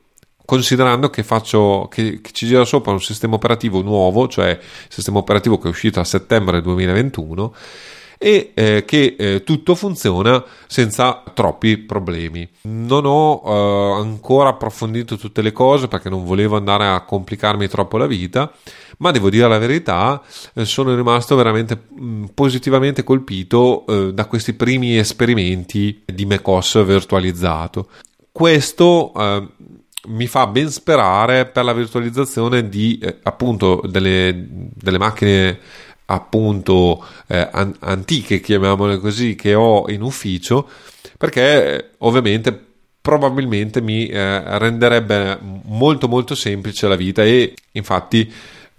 considerando 0.45 1.11
che, 1.11 1.23
faccio, 1.23 1.89
che, 1.91 2.23
che, 2.23 2.31
ci 2.33 2.47
gira 2.47 2.65
sopra 2.65 2.93
un 2.93 3.03
sistema 3.03 3.35
operativo 3.35 3.83
nuovo, 3.83 4.29
cioè 4.29 4.49
il 4.49 4.59
sistema 4.89 5.19
operativo 5.19 5.59
che 5.59 5.67
è 5.67 5.71
uscito 5.71 6.01
a 6.01 6.05
settembre 6.05 6.63
2021 6.63 7.55
e 8.19 8.51
eh, 8.53 8.85
che 8.85 9.15
eh, 9.17 9.45
tutto 9.45 9.77
funziona 9.77 10.45
senza 10.67 11.23
troppi 11.33 11.79
problemi. 11.79 12.47
Non 12.63 13.05
ho 13.07 13.43
eh, 13.45 14.01
ancora 14.01 14.51
approfondito 14.51 15.17
tutte 15.17 15.41
le 15.41 15.53
cose 15.53 15.87
perché 15.87 16.11
non 16.11 16.25
volevo 16.25 16.57
andare 16.57 16.89
a 16.89 17.05
complicarmi 17.05 17.69
troppo 17.69 17.97
la 17.97 18.07
vita, 18.07 18.53
ma 18.99 19.13
devo 19.13 19.31
dire 19.31 19.49
la 19.49 19.59
verità, 19.59 20.21
eh, 20.55 20.65
sono 20.65 20.95
rimasto 20.95 21.37
veramente 21.37 21.85
mh, 21.89 22.05
mm, 22.05 22.25
positivamente 22.35 23.05
colpito 23.05 23.87
eh, 23.87 24.13
da 24.13 24.27
questi 24.27 24.53
primi 24.55 24.99
esperimenti 24.99 26.03
di 26.05 26.27
macOS 26.27 26.85
virtualizzato. 26.85 27.89
Questo 28.33 29.13
eh, 29.17 29.49
mi 30.09 30.27
fa 30.27 30.47
ben 30.47 30.71
sperare 30.71 31.47
per 31.47 31.65
la 31.65 31.73
virtualizzazione 31.73 32.69
di 32.69 33.01
appunto 33.23 33.83
delle, 33.87 34.47
delle 34.75 34.99
macchine 34.99 35.59
appunto 36.11 37.05
eh, 37.27 37.49
an- 37.51 37.77
antiche, 37.81 38.41
chiamiamole 38.41 38.99
così, 38.99 39.35
che 39.35 39.55
ho 39.55 39.89
in 39.89 40.03
ufficio, 40.03 40.69
perché 41.17 41.93
ovviamente 41.99 42.67
probabilmente 43.01 43.81
mi 43.81 44.07
eh, 44.07 44.59
renderebbe 44.59 45.39
molto 45.41 46.09
molto 46.09 46.35
semplice 46.35 46.89
la 46.89 46.97
vita 46.97 47.25
e 47.25 47.55
infatti 47.73 48.31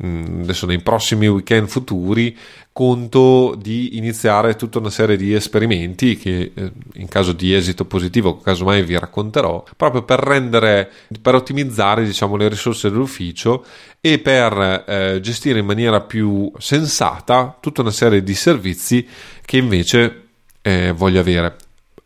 adesso 0.02 0.66
nei 0.66 0.82
prossimi 0.82 1.28
weekend 1.28 1.68
futuri 1.68 2.38
conto 2.72 3.56
di 3.60 3.98
iniziare 3.98 4.56
tutta 4.56 4.80
una 4.80 4.90
serie 4.90 5.18
di 5.18 5.34
esperimenti 5.34 6.16
che 6.16 6.52
eh, 6.54 6.72
in 6.94 7.10
caso 7.10 7.34
di 7.34 7.54
esito 7.54 7.84
positivo 7.84 8.38
casomai 8.38 8.84
vi 8.84 8.98
racconterò 8.98 9.62
proprio 9.76 10.04
per 10.04 10.20
rendere 10.20 10.90
per 11.22 11.36
ottimizzare 11.36 12.06
diciamo 12.06 12.38
le 12.38 12.48
risorse 12.48 12.90
dell'ufficio 12.90 13.66
e 14.00 14.20
per 14.20 14.86
eh, 14.88 15.20
gestire 15.22 15.60
in 15.60 15.66
maniera 15.66 16.00
più 16.00 16.50
sensata 16.58 17.58
tutta 17.60 17.82
una 17.82 17.92
serie 17.92 18.24
di 18.24 18.36
servizi 18.36 19.06
che 19.44 19.58
invece 19.58 20.28
eh, 20.62 20.94
voglio 20.94 21.20
avere 21.20 21.56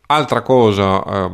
Altra 0.06 0.42
cosa 0.42 1.02
eh, 1.02 1.30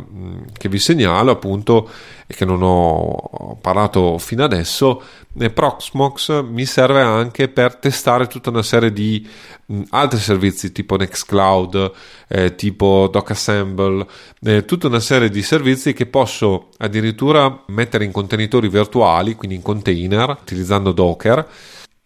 che 0.56 0.68
vi 0.68 0.78
segnalo 0.78 1.32
appunto 1.32 1.90
e 2.24 2.34
che 2.34 2.44
non 2.44 2.60
ho 2.62 3.58
parlato 3.60 4.16
fino 4.18 4.44
adesso, 4.44 5.02
eh, 5.38 5.50
Proxmox 5.50 6.42
mi 6.42 6.64
serve 6.64 7.00
anche 7.00 7.48
per 7.48 7.74
testare 7.74 8.28
tutta 8.28 8.50
una 8.50 8.62
serie 8.62 8.92
di 8.92 9.28
mh, 9.66 9.82
altri 9.90 10.20
servizi 10.20 10.70
tipo 10.70 10.96
Nextcloud, 10.96 11.92
eh, 12.28 12.54
tipo 12.54 13.08
DocAssemble, 13.10 14.06
eh, 14.42 14.64
tutta 14.64 14.86
una 14.86 15.00
serie 15.00 15.30
di 15.30 15.42
servizi 15.42 15.92
che 15.92 16.06
posso 16.06 16.68
addirittura 16.78 17.64
mettere 17.66 18.04
in 18.04 18.12
contenitori 18.12 18.68
virtuali, 18.68 19.34
quindi 19.34 19.56
in 19.56 19.62
container, 19.62 20.38
utilizzando 20.40 20.92
Docker 20.92 21.48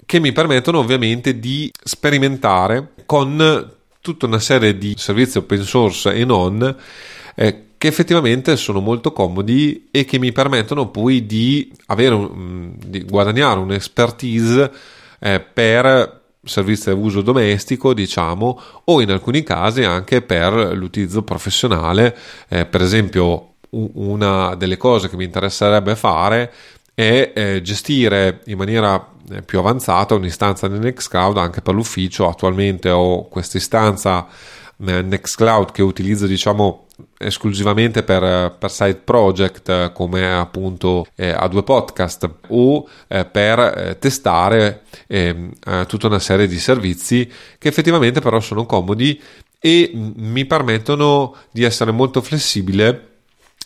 che 0.06 0.20
mi 0.20 0.32
permettono 0.32 0.78
ovviamente 0.78 1.38
di 1.38 1.70
sperimentare 1.82 2.92
con 3.06 3.72
tutta 4.04 4.26
una 4.26 4.38
serie 4.38 4.76
di 4.76 4.92
servizi 4.98 5.38
open 5.38 5.62
source 5.62 6.12
e 6.12 6.26
non 6.26 6.76
eh, 7.34 7.68
che 7.78 7.88
effettivamente 7.88 8.54
sono 8.58 8.80
molto 8.80 9.12
comodi 9.12 9.88
e 9.90 10.04
che 10.04 10.18
mi 10.18 10.30
permettono 10.30 10.90
poi 10.90 11.24
di, 11.24 11.72
avere 11.86 12.14
un, 12.14 12.74
di 12.84 13.02
guadagnare 13.02 13.60
un'expertise 13.60 14.70
eh, 15.20 15.40
per 15.40 16.20
servizi 16.44 16.90
a 16.90 16.94
uso 16.94 17.22
domestico, 17.22 17.94
diciamo, 17.94 18.60
o 18.84 19.00
in 19.00 19.10
alcuni 19.10 19.42
casi 19.42 19.84
anche 19.84 20.20
per 20.20 20.76
l'utilizzo 20.76 21.22
professionale. 21.22 22.14
Eh, 22.48 22.66
per 22.66 22.82
esempio, 22.82 23.54
una 23.70 24.54
delle 24.54 24.76
cose 24.76 25.08
che 25.08 25.16
mi 25.16 25.24
interesserebbe 25.24 25.96
fare 25.96 26.52
è 26.92 27.32
eh, 27.34 27.62
gestire 27.62 28.42
in 28.44 28.58
maniera 28.58 29.13
più 29.44 29.58
avanzata 29.58 30.14
un'istanza 30.14 30.68
di 30.68 30.78
Nextcloud 30.78 31.36
anche 31.36 31.60
per 31.60 31.74
l'ufficio. 31.74 32.28
Attualmente 32.28 32.90
ho 32.90 33.28
questa 33.28 33.58
istanza 33.58 34.26
eh, 34.84 35.02
Nextcloud 35.02 35.72
che 35.72 35.82
utilizzo 35.82 36.26
diciamo 36.26 36.86
esclusivamente 37.18 38.02
per, 38.02 38.56
per 38.56 38.70
side 38.70 39.00
project 39.02 39.92
come 39.92 40.32
appunto 40.32 41.06
eh, 41.16 41.32
A2 41.32 41.64
Podcast 41.64 42.30
o 42.48 42.88
eh, 43.08 43.24
per 43.24 43.58
eh, 43.58 43.98
testare 43.98 44.82
ehm, 45.08 45.50
eh, 45.66 45.84
tutta 45.86 46.06
una 46.06 46.20
serie 46.20 46.46
di 46.46 46.58
servizi 46.58 47.28
che 47.58 47.68
effettivamente 47.68 48.20
però 48.20 48.38
sono 48.40 48.64
comodi 48.64 49.20
e 49.58 49.90
mi 49.94 50.44
permettono 50.44 51.34
di 51.50 51.64
essere 51.64 51.90
molto 51.90 52.20
flessibile 52.20 53.12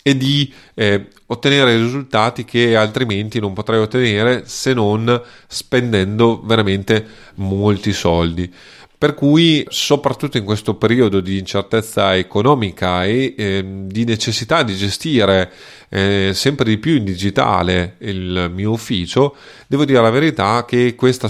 e 0.03 0.17
di 0.17 0.53
eh, 0.75 1.09
ottenere 1.31 1.77
risultati 1.77 2.45
che 2.45 2.77
altrimenti 2.77 3.41
non 3.41 3.53
potrei 3.53 3.81
ottenere 3.81 4.43
se 4.47 4.73
non 4.73 5.21
spendendo 5.47 6.41
veramente 6.43 7.07
molti 7.37 7.93
soldi. 7.93 8.53
Per 8.99 9.15
cui, 9.15 9.65
soprattutto 9.69 10.39
in 10.39 10.45
questo 10.45 10.75
periodo 10.75 11.21
di 11.21 11.39
incertezza 11.39 12.17
economica 12.17 13.05
e 13.05 13.33
eh, 13.37 13.65
di 13.85 14.05
necessità 14.05 14.65
di 14.65 14.75
gestire 14.75 15.53
eh, 15.89 16.33
sempre 16.35 16.65
di 16.65 16.79
più 16.79 16.97
in 16.97 17.05
digitale 17.05 17.95
il 17.99 18.51
mio 18.53 18.73
ufficio, 18.73 19.37
devo 19.69 19.85
dire 19.85 20.03
la 20.03 20.11
verità 20.11 20.65
che, 20.65 20.97
questa, 20.97 21.29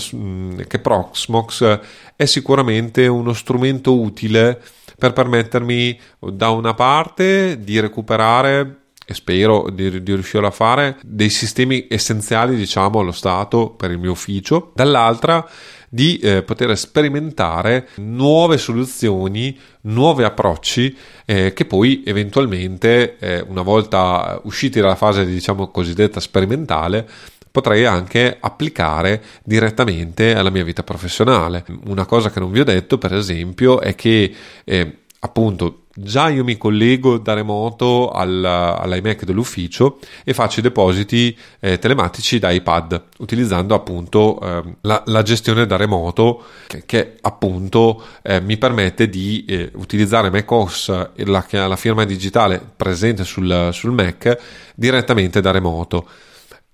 che 0.66 0.78
Proxmox 0.78 1.80
è 2.16 2.24
sicuramente 2.24 3.06
uno 3.06 3.34
strumento 3.34 4.00
utile 4.00 4.58
per 4.96 5.12
permettermi 5.12 6.00
da 6.20 6.48
una 6.48 6.72
parte 6.72 7.62
di 7.62 7.78
recuperare 7.80 8.76
e 9.10 9.14
spero 9.14 9.70
di, 9.72 10.02
di 10.02 10.12
riuscire 10.12 10.46
a 10.46 10.50
fare 10.50 10.98
dei 11.02 11.30
sistemi 11.30 11.86
essenziali 11.88 12.54
diciamo 12.56 13.00
allo 13.00 13.10
Stato 13.10 13.70
per 13.70 13.90
il 13.90 13.96
mio 13.96 14.10
ufficio 14.10 14.72
dall'altra 14.74 15.48
di 15.88 16.18
eh, 16.18 16.42
poter 16.42 16.76
sperimentare 16.76 17.88
nuove 17.94 18.58
soluzioni, 18.58 19.58
nuovi 19.82 20.24
approcci 20.24 20.94
eh, 21.24 21.54
che 21.54 21.64
poi 21.64 22.02
eventualmente 22.04 23.16
eh, 23.16 23.40
una 23.48 23.62
volta 23.62 24.38
usciti 24.44 24.78
dalla 24.78 24.94
fase 24.94 25.24
diciamo 25.24 25.68
cosiddetta 25.68 26.20
sperimentale 26.20 27.08
potrei 27.50 27.86
anche 27.86 28.36
applicare 28.38 29.22
direttamente 29.42 30.34
alla 30.34 30.50
mia 30.50 30.64
vita 30.64 30.82
professionale. 30.82 31.64
Una 31.86 32.04
cosa 32.04 32.30
che 32.30 32.40
non 32.40 32.50
vi 32.50 32.60
ho 32.60 32.64
detto, 32.64 32.98
per 32.98 33.14
esempio, 33.14 33.80
è 33.80 33.94
che 33.94 34.32
eh, 34.64 34.98
appunto 35.20 35.86
già 35.94 36.28
io 36.28 36.44
mi 36.44 36.56
collego 36.56 37.18
da 37.18 37.34
remoto 37.34 38.10
alla, 38.10 38.78
all'iMac 38.78 39.24
dell'ufficio 39.24 39.98
e 40.22 40.32
faccio 40.32 40.60
i 40.60 40.62
depositi 40.62 41.36
eh, 41.58 41.78
telematici 41.78 42.38
da 42.38 42.50
iPad 42.50 43.02
utilizzando 43.18 43.74
appunto 43.74 44.38
eh, 44.40 44.76
la, 44.82 45.02
la, 45.06 45.22
gestione 45.22 45.66
da 45.66 45.74
remoto 45.74 46.44
che, 46.68 46.84
che 46.86 47.16
appunto 47.20 48.00
eh, 48.22 48.40
mi 48.40 48.56
permette 48.58 49.08
di 49.08 49.44
eh, 49.48 49.72
utilizzare 49.74 50.30
macOS 50.30 51.10
e 51.16 51.24
la, 51.24 51.44
la 51.50 51.76
firma 51.76 52.04
digitale 52.04 52.64
presente 52.76 53.24
sul, 53.24 53.70
sul 53.72 53.90
Mac 53.90 54.38
direttamente 54.76 55.40
da 55.40 55.50
remoto. 55.50 56.06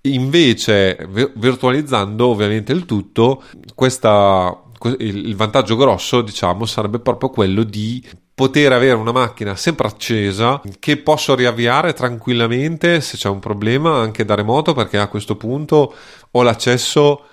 Invece, 0.01 1.07
virtualizzando 1.35 2.27
ovviamente 2.27 2.71
il 2.71 2.85
tutto, 2.85 3.41
questa, 3.73 4.55
il 4.99 5.35
vantaggio 5.35 5.75
grosso, 5.75 6.21
diciamo, 6.21 6.65
sarebbe 6.65 6.99
proprio 6.99 7.29
quello 7.29 7.63
di 7.63 8.03
poter 8.35 8.73
avere 8.73 8.95
una 8.95 9.13
macchina 9.13 9.55
sempre 9.55 9.87
accesa 9.87 10.61
che 10.79 10.97
posso 10.97 11.35
riavviare 11.35 11.93
tranquillamente 11.93 12.99
se 12.99 13.15
c'è 13.15 13.29
un 13.29 13.39
problema 13.39 13.95
anche 13.95 14.25
da 14.25 14.35
remoto 14.35 14.73
perché 14.73 14.97
a 14.97 15.07
questo 15.07 15.37
punto 15.37 15.95
ho 16.31 16.41
l'accesso 16.41 17.23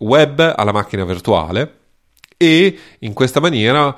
web 0.00 0.54
alla 0.54 0.72
macchina 0.72 1.06
virtuale 1.06 1.78
e 2.36 2.78
in 2.98 3.14
questa 3.14 3.40
maniera 3.40 3.96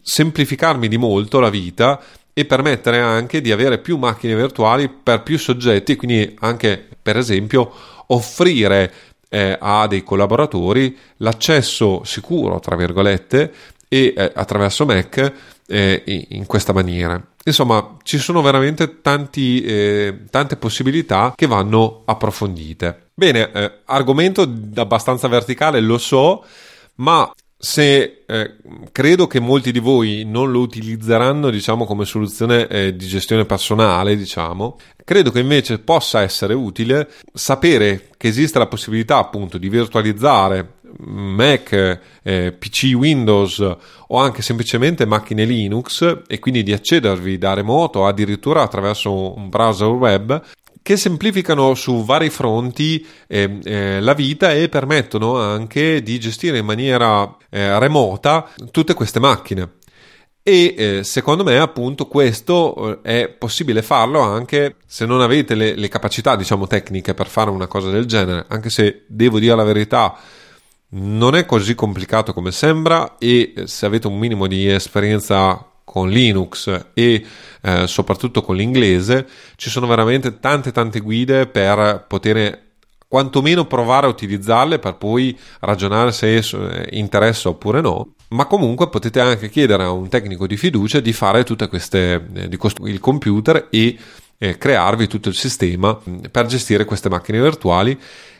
semplificarmi 0.00 0.86
di 0.86 0.96
molto 0.96 1.40
la 1.40 1.50
vita 1.50 2.00
e 2.32 2.44
permettere 2.44 3.00
anche 3.00 3.40
di 3.40 3.50
avere 3.50 3.78
più 3.78 3.96
macchine 3.96 4.36
virtuali 4.36 4.88
per 4.88 5.24
più 5.24 5.38
soggetti 5.38 5.96
quindi 5.96 6.36
anche 6.38 6.88
per 7.02 7.16
esempio 7.16 7.72
offrire 8.08 8.92
eh, 9.28 9.56
a 9.60 9.86
dei 9.86 10.02
collaboratori 10.02 10.96
l'accesso 11.18 12.02
sicuro 12.04 12.60
tra 12.60 12.76
virgolette 12.76 13.52
e 13.88 14.14
eh, 14.16 14.32
attraverso 14.34 14.84
Mac 14.84 15.32
eh, 15.66 16.26
in 16.30 16.46
questa 16.46 16.72
maniera. 16.72 17.20
Insomma 17.44 17.96
ci 18.02 18.18
sono 18.18 18.42
veramente 18.42 19.00
tanti, 19.00 19.62
eh, 19.62 20.24
tante 20.30 20.56
possibilità 20.56 21.32
che 21.36 21.46
vanno 21.46 22.02
approfondite. 22.04 23.10
Bene 23.14 23.52
eh, 23.52 23.72
argomento 23.84 24.50
abbastanza 24.74 25.28
verticale 25.28 25.80
lo 25.80 25.98
so 25.98 26.44
ma 26.96 27.30
se 27.58 28.24
eh, 28.26 28.56
credo 28.92 29.26
che 29.26 29.40
molti 29.40 29.72
di 29.72 29.78
voi 29.78 30.24
non 30.26 30.50
lo 30.50 30.60
utilizzeranno 30.60 31.48
diciamo 31.48 31.86
come 31.86 32.04
soluzione 32.04 32.66
eh, 32.68 32.94
di 32.94 33.06
gestione 33.06 33.44
personale 33.44 34.16
diciamo. 34.16 34.78
Credo 35.04 35.30
che 35.30 35.40
invece 35.40 35.78
possa 35.78 36.20
essere 36.22 36.52
utile 36.52 37.08
sapere 37.32 38.10
che 38.16 38.28
esiste 38.28 38.58
la 38.58 38.66
possibilità 38.66 39.18
appunto 39.18 39.56
di 39.56 39.68
virtualizzare 39.68 40.74
Mac, 40.98 42.00
eh, 42.22 42.52
PC 42.52 42.92
Windows 42.94 43.58
o 44.08 44.18
anche 44.18 44.42
semplicemente 44.42 45.04
macchine 45.04 45.44
Linux 45.44 46.22
e 46.26 46.38
quindi 46.38 46.62
di 46.62 46.72
accedervi 46.72 47.38
da 47.38 47.54
remoto 47.54 48.06
addirittura 48.06 48.62
attraverso 48.62 49.34
un 49.34 49.48
browser 49.48 49.88
web 49.88 50.42
che 50.86 50.96
semplificano 50.96 51.74
su 51.74 52.04
vari 52.04 52.30
fronti 52.30 53.04
eh, 53.26 53.58
eh, 53.64 54.00
la 54.00 54.14
vita 54.14 54.52
e 54.52 54.68
permettono 54.68 55.36
anche 55.36 56.00
di 56.00 56.20
gestire 56.20 56.58
in 56.58 56.64
maniera 56.64 57.36
eh, 57.50 57.76
remota 57.80 58.48
tutte 58.70 58.94
queste 58.94 59.18
macchine. 59.18 59.78
E 60.44 60.74
eh, 60.78 61.02
secondo 61.02 61.42
me, 61.42 61.58
appunto, 61.58 62.06
questo 62.06 63.02
eh, 63.02 63.22
è 63.22 63.28
possibile 63.30 63.82
farlo 63.82 64.20
anche 64.20 64.76
se 64.86 65.06
non 65.06 65.22
avete 65.22 65.56
le, 65.56 65.74
le 65.74 65.88
capacità, 65.88 66.36
diciamo, 66.36 66.68
tecniche 66.68 67.14
per 67.14 67.26
fare 67.26 67.50
una 67.50 67.66
cosa 67.66 67.90
del 67.90 68.06
genere. 68.06 68.44
Anche 68.48 68.70
se 68.70 69.06
devo 69.08 69.40
dire 69.40 69.56
la 69.56 69.64
verità, 69.64 70.16
non 70.90 71.34
è 71.34 71.46
così 71.46 71.74
complicato 71.74 72.32
come 72.32 72.52
sembra 72.52 73.18
e 73.18 73.54
eh, 73.56 73.66
se 73.66 73.86
avete 73.86 74.06
un 74.06 74.18
minimo 74.20 74.46
di 74.46 74.68
esperienza 74.68 75.68
con 75.86 76.10
Linux 76.10 76.86
e 76.94 77.24
eh, 77.62 77.86
soprattutto 77.86 78.42
con 78.42 78.56
l'inglese, 78.56 79.24
ci 79.54 79.70
sono 79.70 79.86
veramente 79.86 80.40
tante 80.40 80.72
tante 80.72 80.98
guide 80.98 81.46
per 81.46 82.04
poter 82.08 82.64
quantomeno 83.08 83.66
provare 83.66 84.06
a 84.06 84.10
utilizzarle 84.10 84.80
per 84.80 84.96
poi 84.96 85.38
ragionare 85.60 86.10
se 86.10 86.38
eh, 86.38 86.88
interessa 86.90 87.48
oppure 87.48 87.80
no. 87.80 88.14
Ma 88.30 88.46
comunque 88.46 88.88
potete 88.88 89.20
anche 89.20 89.48
chiedere 89.48 89.84
a 89.84 89.92
un 89.92 90.08
tecnico 90.08 90.48
di 90.48 90.56
fiducia 90.56 90.98
di 90.98 91.12
fare 91.12 91.44
tutte 91.44 91.68
queste, 91.68 92.26
eh, 92.34 92.48
di 92.48 92.56
costruire 92.56 92.92
il 92.92 93.00
computer 93.00 93.68
e 93.70 93.96
eh, 94.38 94.58
crearvi 94.58 95.06
tutto 95.06 95.28
il 95.28 95.36
sistema 95.36 95.96
mm, 95.96 96.24
per 96.32 96.46
gestire 96.46 96.84
queste 96.84 97.08
macchine 97.08 97.40
virtuali 97.40 97.98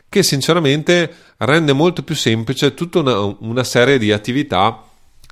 che 0.08 0.22
sinceramente 0.22 1.12
rende 1.38 1.72
molto 1.72 2.02
più 2.02 2.14
semplice 2.16 2.74
tutta 2.74 2.98
una, 2.98 3.36
una 3.40 3.64
serie 3.64 3.98
di 3.98 4.12
attività 4.12 4.85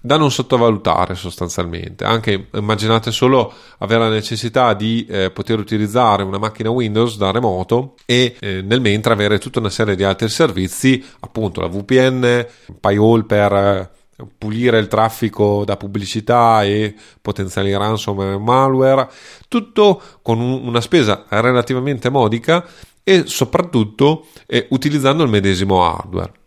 da 0.05 0.19
non 0.19 0.31
sottovalutare 0.31 1.15
sostanzialmente. 1.15 2.05
Anche 2.05 2.49
immaginate 2.53 3.11
solo 3.11 3.51
avere 3.79 4.01
la 4.01 4.11
necessità 4.11 4.75
di 4.75 5.07
eh, 5.09 5.31
poter 5.31 5.59
utilizzare 5.59 6.23
una 6.23 6.37
macchina 6.37 6.69
Windows 6.69 7.17
da 7.17 7.31
remoto 7.31 7.95
e 8.05 8.37
eh, 8.39 8.61
nel 8.61 8.83
mentre 8.83 9.15
avere 9.15 9.39
tutta 9.39 9.61
una 9.61 9.71
serie 9.71 9.97
di 9.97 10.05
altri 10.05 10.29
servizi, 10.29 11.03
appunto 11.21 11.63
la 11.63 11.69
VPN, 11.69 12.47
Payol 12.81 13.25
per 13.25 13.53
eh, 13.55 13.91
pulire 14.37 14.79
il 14.79 14.89
traffico 14.89 15.65
da 15.65 15.79
pubblicità 15.79 16.65
e 16.65 16.95
potenziali 17.23 17.75
ransomware 17.75 18.35
e 18.35 18.39
malware, 18.39 19.09
tutto 19.49 20.03
con 20.21 20.39
un, 20.39 20.67
una 20.67 20.83
spesa 20.83 21.25
relativamente 21.31 22.11
modica 22.11 22.63
e 23.03 23.23
soprattutto 23.25 24.27
eh, 24.47 24.67
utilizzando 24.69 25.23
il 25.23 25.31
medesimo 25.31 25.83
hardware. 25.83 26.44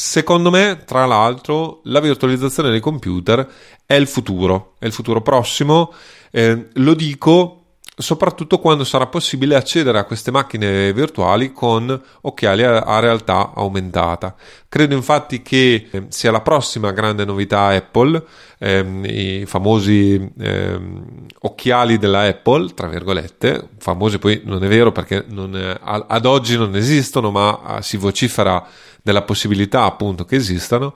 Secondo 0.00 0.50
me, 0.50 0.84
tra 0.86 1.06
l'altro, 1.06 1.80
la 1.86 1.98
virtualizzazione 1.98 2.70
dei 2.70 2.78
computer 2.78 3.44
è 3.84 3.94
il 3.94 4.06
futuro, 4.06 4.74
è 4.78 4.86
il 4.86 4.92
futuro 4.92 5.22
prossimo. 5.22 5.92
Eh, 6.30 6.68
lo 6.74 6.94
dico 6.94 7.57
soprattutto 7.98 8.58
quando 8.58 8.84
sarà 8.84 9.06
possibile 9.06 9.56
accedere 9.56 9.98
a 9.98 10.04
queste 10.04 10.30
macchine 10.30 10.92
virtuali 10.92 11.52
con 11.52 12.00
occhiali 12.22 12.62
a, 12.62 13.00
realtà 13.00 13.52
aumentata. 13.54 14.34
Credo 14.68 14.94
infatti 14.94 15.42
che 15.42 15.88
eh, 15.90 16.04
sia 16.08 16.30
la 16.30 16.40
prossima 16.40 16.92
grande 16.92 17.24
novità 17.24 17.66
Apple, 17.66 18.22
ehm, 18.58 19.04
i 19.04 19.44
famosi 19.46 20.32
ehm, 20.38 21.26
occhiali 21.40 21.98
della 21.98 22.22
Apple, 22.22 22.72
tra 22.74 22.86
virgolette, 22.86 23.68
famosi 23.78 24.18
poi 24.18 24.42
non 24.44 24.62
è 24.62 24.68
vero 24.68 24.92
perché 24.92 25.24
è, 25.26 25.80
ad 25.80 26.26
oggi 26.26 26.56
non 26.56 26.76
esistono, 26.76 27.30
ma 27.30 27.60
ah, 27.62 27.82
si 27.82 27.96
vocifera 27.96 28.64
della 29.02 29.22
possibilità 29.22 29.84
appunto 29.84 30.24
che 30.24 30.36
esistano 30.36 30.94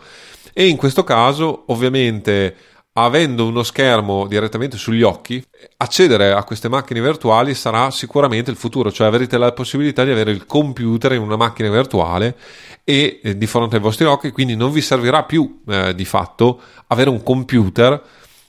e 0.53 0.67
in 0.67 0.77
questo 0.77 1.03
caso 1.03 1.65
ovviamente 1.67 2.55
avendo 2.95 3.47
uno 3.47 3.63
schermo 3.63 4.27
direttamente 4.27 4.77
sugli 4.77 5.03
occhi, 5.03 5.43
accedere 5.79 6.33
a 6.33 6.45
queste 6.45 6.69
macchine 6.69 7.01
virtuali 7.01 7.55
sarà 7.55 7.91
sicuramente 7.91 8.51
il 8.51 8.57
futuro, 8.57 8.93
cioè 8.93 9.07
avrete 9.07 9.39
la 9.39 9.53
possibilità 9.53 10.05
di 10.05 10.11
avere 10.11 10.31
il 10.31 10.45
computer 10.45 11.13
in 11.13 11.23
una 11.23 11.37
macchina 11.37 11.71
virtuale 11.71 12.37
e 12.85 13.21
eh, 13.23 13.39
di 13.39 13.47
fronte 13.47 13.77
ai 13.77 13.83
vostri 13.83 14.05
occhi, 14.05 14.31
quindi 14.31 14.57
non 14.57 14.71
vi 14.71 14.83
servirà 14.83 15.23
più 15.23 15.63
eh, 15.67 15.95
di 15.95 16.05
fatto 16.05 16.61
avere 16.89 17.09
un 17.09 17.23
computer 17.23 18.03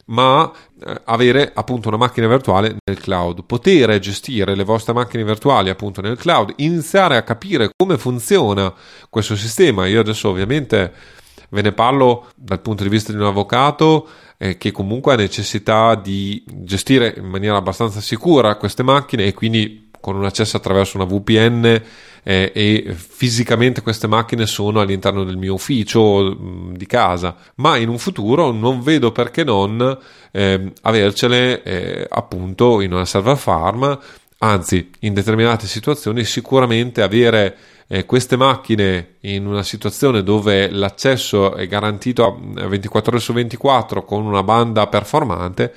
ma 0.05 0.51
eh, 0.85 1.01
avere 1.05 1.51
appunto 1.53 1.87
una 1.87 1.95
macchina 1.95 2.27
virtuale 2.27 2.75
nel 2.83 2.99
cloud, 2.99 3.45
poter 3.45 3.97
gestire 3.99 4.55
le 4.55 4.63
vostre 4.65 4.93
macchine 4.93 5.23
virtuali 5.23 5.69
appunto 5.69 6.01
nel 6.01 6.17
cloud, 6.17 6.53
iniziare 6.57 7.15
a 7.15 7.23
capire 7.23 7.69
come 7.73 7.97
funziona 7.97 8.73
questo 9.09 9.37
sistema. 9.37 9.87
Io 9.87 10.01
adesso 10.01 10.27
ovviamente 10.27 11.21
ve 11.53 11.61
ne 11.61 11.71
parlo 11.71 12.27
dal 12.35 12.59
punto 12.59 12.83
di 12.83 12.89
vista 12.89 13.11
di 13.11 13.17
un 13.19 13.25
avvocato 13.25 14.07
eh, 14.37 14.57
che 14.57 14.71
comunque 14.71 15.13
ha 15.13 15.15
necessità 15.15 15.95
di 15.95 16.43
gestire 16.45 17.13
in 17.15 17.25
maniera 17.25 17.57
abbastanza 17.57 18.01
sicura 18.01 18.55
queste 18.55 18.83
macchine 18.83 19.25
e 19.25 19.33
quindi 19.33 19.89
con 19.99 20.17
un 20.17 20.25
accesso 20.25 20.57
attraverso 20.57 20.97
una 20.97 21.05
VPN 21.05 21.81
eh, 22.23 22.51
e 22.53 22.93
fisicamente 22.97 23.81
queste 23.81 24.07
macchine 24.07 24.45
sono 24.45 24.81
all'interno 24.81 25.23
del 25.23 25.37
mio 25.37 25.53
ufficio 25.53 26.23
mh, 26.23 26.37
mm, 26.41 26.73
di 26.73 26.85
casa, 26.85 27.35
ma 27.55 27.77
in 27.77 27.87
un 27.87 27.97
futuro 27.97 28.51
non 28.51 28.81
vedo 28.81 29.13
perché 29.13 29.45
non 29.45 29.97
eh, 30.31 30.73
avercele 30.81 31.63
eh, 31.63 32.07
appunto 32.09 32.81
in 32.81 32.91
una 32.91 33.05
server 33.05 33.37
farm, 33.37 33.97
anzi 34.43 34.91
in 34.99 35.13
determinate 35.13 35.67
situazioni 35.67 36.25
sicuramente 36.25 37.01
avere 37.01 37.55
eh, 37.87 38.05
queste 38.05 38.35
macchine 38.35 39.15
in 39.21 39.45
una 39.45 39.63
situazione 39.63 40.21
dove 40.21 40.69
l'accesso 40.69 41.55
è 41.55 41.65
garantito 41.67 42.25
a 42.25 42.67
24 42.67 43.11
ore 43.11 43.21
su 43.21 43.33
24 43.33 44.03
con 44.03 44.25
una 44.25 44.43
banda 44.43 44.87
performante 44.87 45.73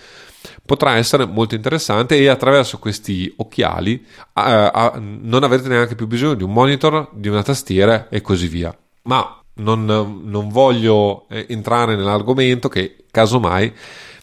potrà 0.64 0.96
essere 0.96 1.26
molto 1.26 1.54
interessante 1.54 2.16
e 2.16 2.28
attraverso 2.28 2.78
questi 2.78 3.32
occhiali 3.36 4.04
a, 4.34 4.92
non 4.98 5.44
avrete 5.44 5.68
neanche 5.68 5.94
più 5.94 6.06
bisogno 6.06 6.34
di 6.34 6.42
un 6.42 6.52
monitor, 6.52 7.08
di 7.12 7.28
una 7.28 7.42
tastiera 7.42 8.08
e 8.08 8.20
così 8.20 8.46
via. 8.46 8.76
Ma 9.02 9.40
non, 9.54 9.84
non 9.84 10.48
voglio 10.48 11.26
eh, 11.28 11.46
entrare 11.48 11.96
nell'argomento 11.96 12.68
che 12.68 12.96
casomai 13.10 13.72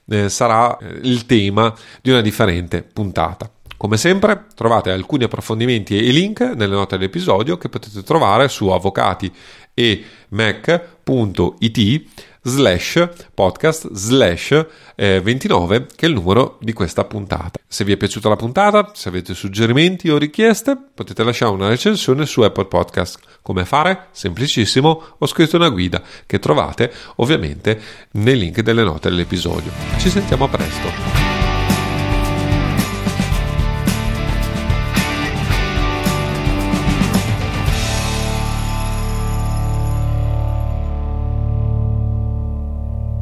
eh, 0.06 0.30
sarà 0.30 0.78
eh, 0.78 1.00
il 1.04 1.26
tema 1.26 1.74
di 2.02 2.12
una 2.12 2.22
differente 2.22 2.84
puntata. 2.84 3.50
Come 3.84 3.98
sempre 3.98 4.46
trovate 4.56 4.92
alcuni 4.92 5.26
approfondimenti 5.26 5.98
e 5.98 6.10
link 6.12 6.40
nelle 6.40 6.74
note 6.74 6.96
dell'episodio 6.96 7.58
che 7.58 7.68
potete 7.68 8.02
trovare 8.02 8.48
su 8.48 8.70
avvocati 8.70 9.30
e 9.74 10.04
mac.it 10.30 12.04
slash 12.44 13.10
podcast 13.34 13.90
slash 13.92 14.66
29 14.96 15.76
eh, 15.76 15.86
che 15.98 16.06
è 16.06 16.10
il 16.10 16.16
numero 16.16 16.60
di 16.62 16.72
questa 16.72 17.04
puntata. 17.04 17.60
Se 17.68 17.84
vi 17.84 17.92
è 17.92 17.98
piaciuta 17.98 18.30
la 18.30 18.38
puntata, 18.38 18.92
se 18.94 19.10
avete 19.10 19.34
suggerimenti 19.34 20.10
o 20.10 20.18
richieste, 20.18 20.78
potete 20.94 21.22
lasciare 21.26 21.52
una 21.52 21.68
recensione 21.68 22.26
su 22.26 22.40
Apple 22.40 22.68
Podcast. 22.68 23.20
Come 23.42 23.66
fare? 23.66 24.08
Semplicissimo, 24.12 25.16
ho 25.18 25.28
scritto 25.28 25.58
una 25.58 25.68
guida 25.68 26.02
che 26.26 26.40
trovate 26.40 26.90
ovviamente 27.18 27.82
nei 28.12 28.38
link 28.38 28.62
delle 28.62 28.84
note 28.84 29.10
dell'episodio. 29.10 29.74
Ci 29.98 30.10
sentiamo 30.10 30.48
presto. 30.48 31.33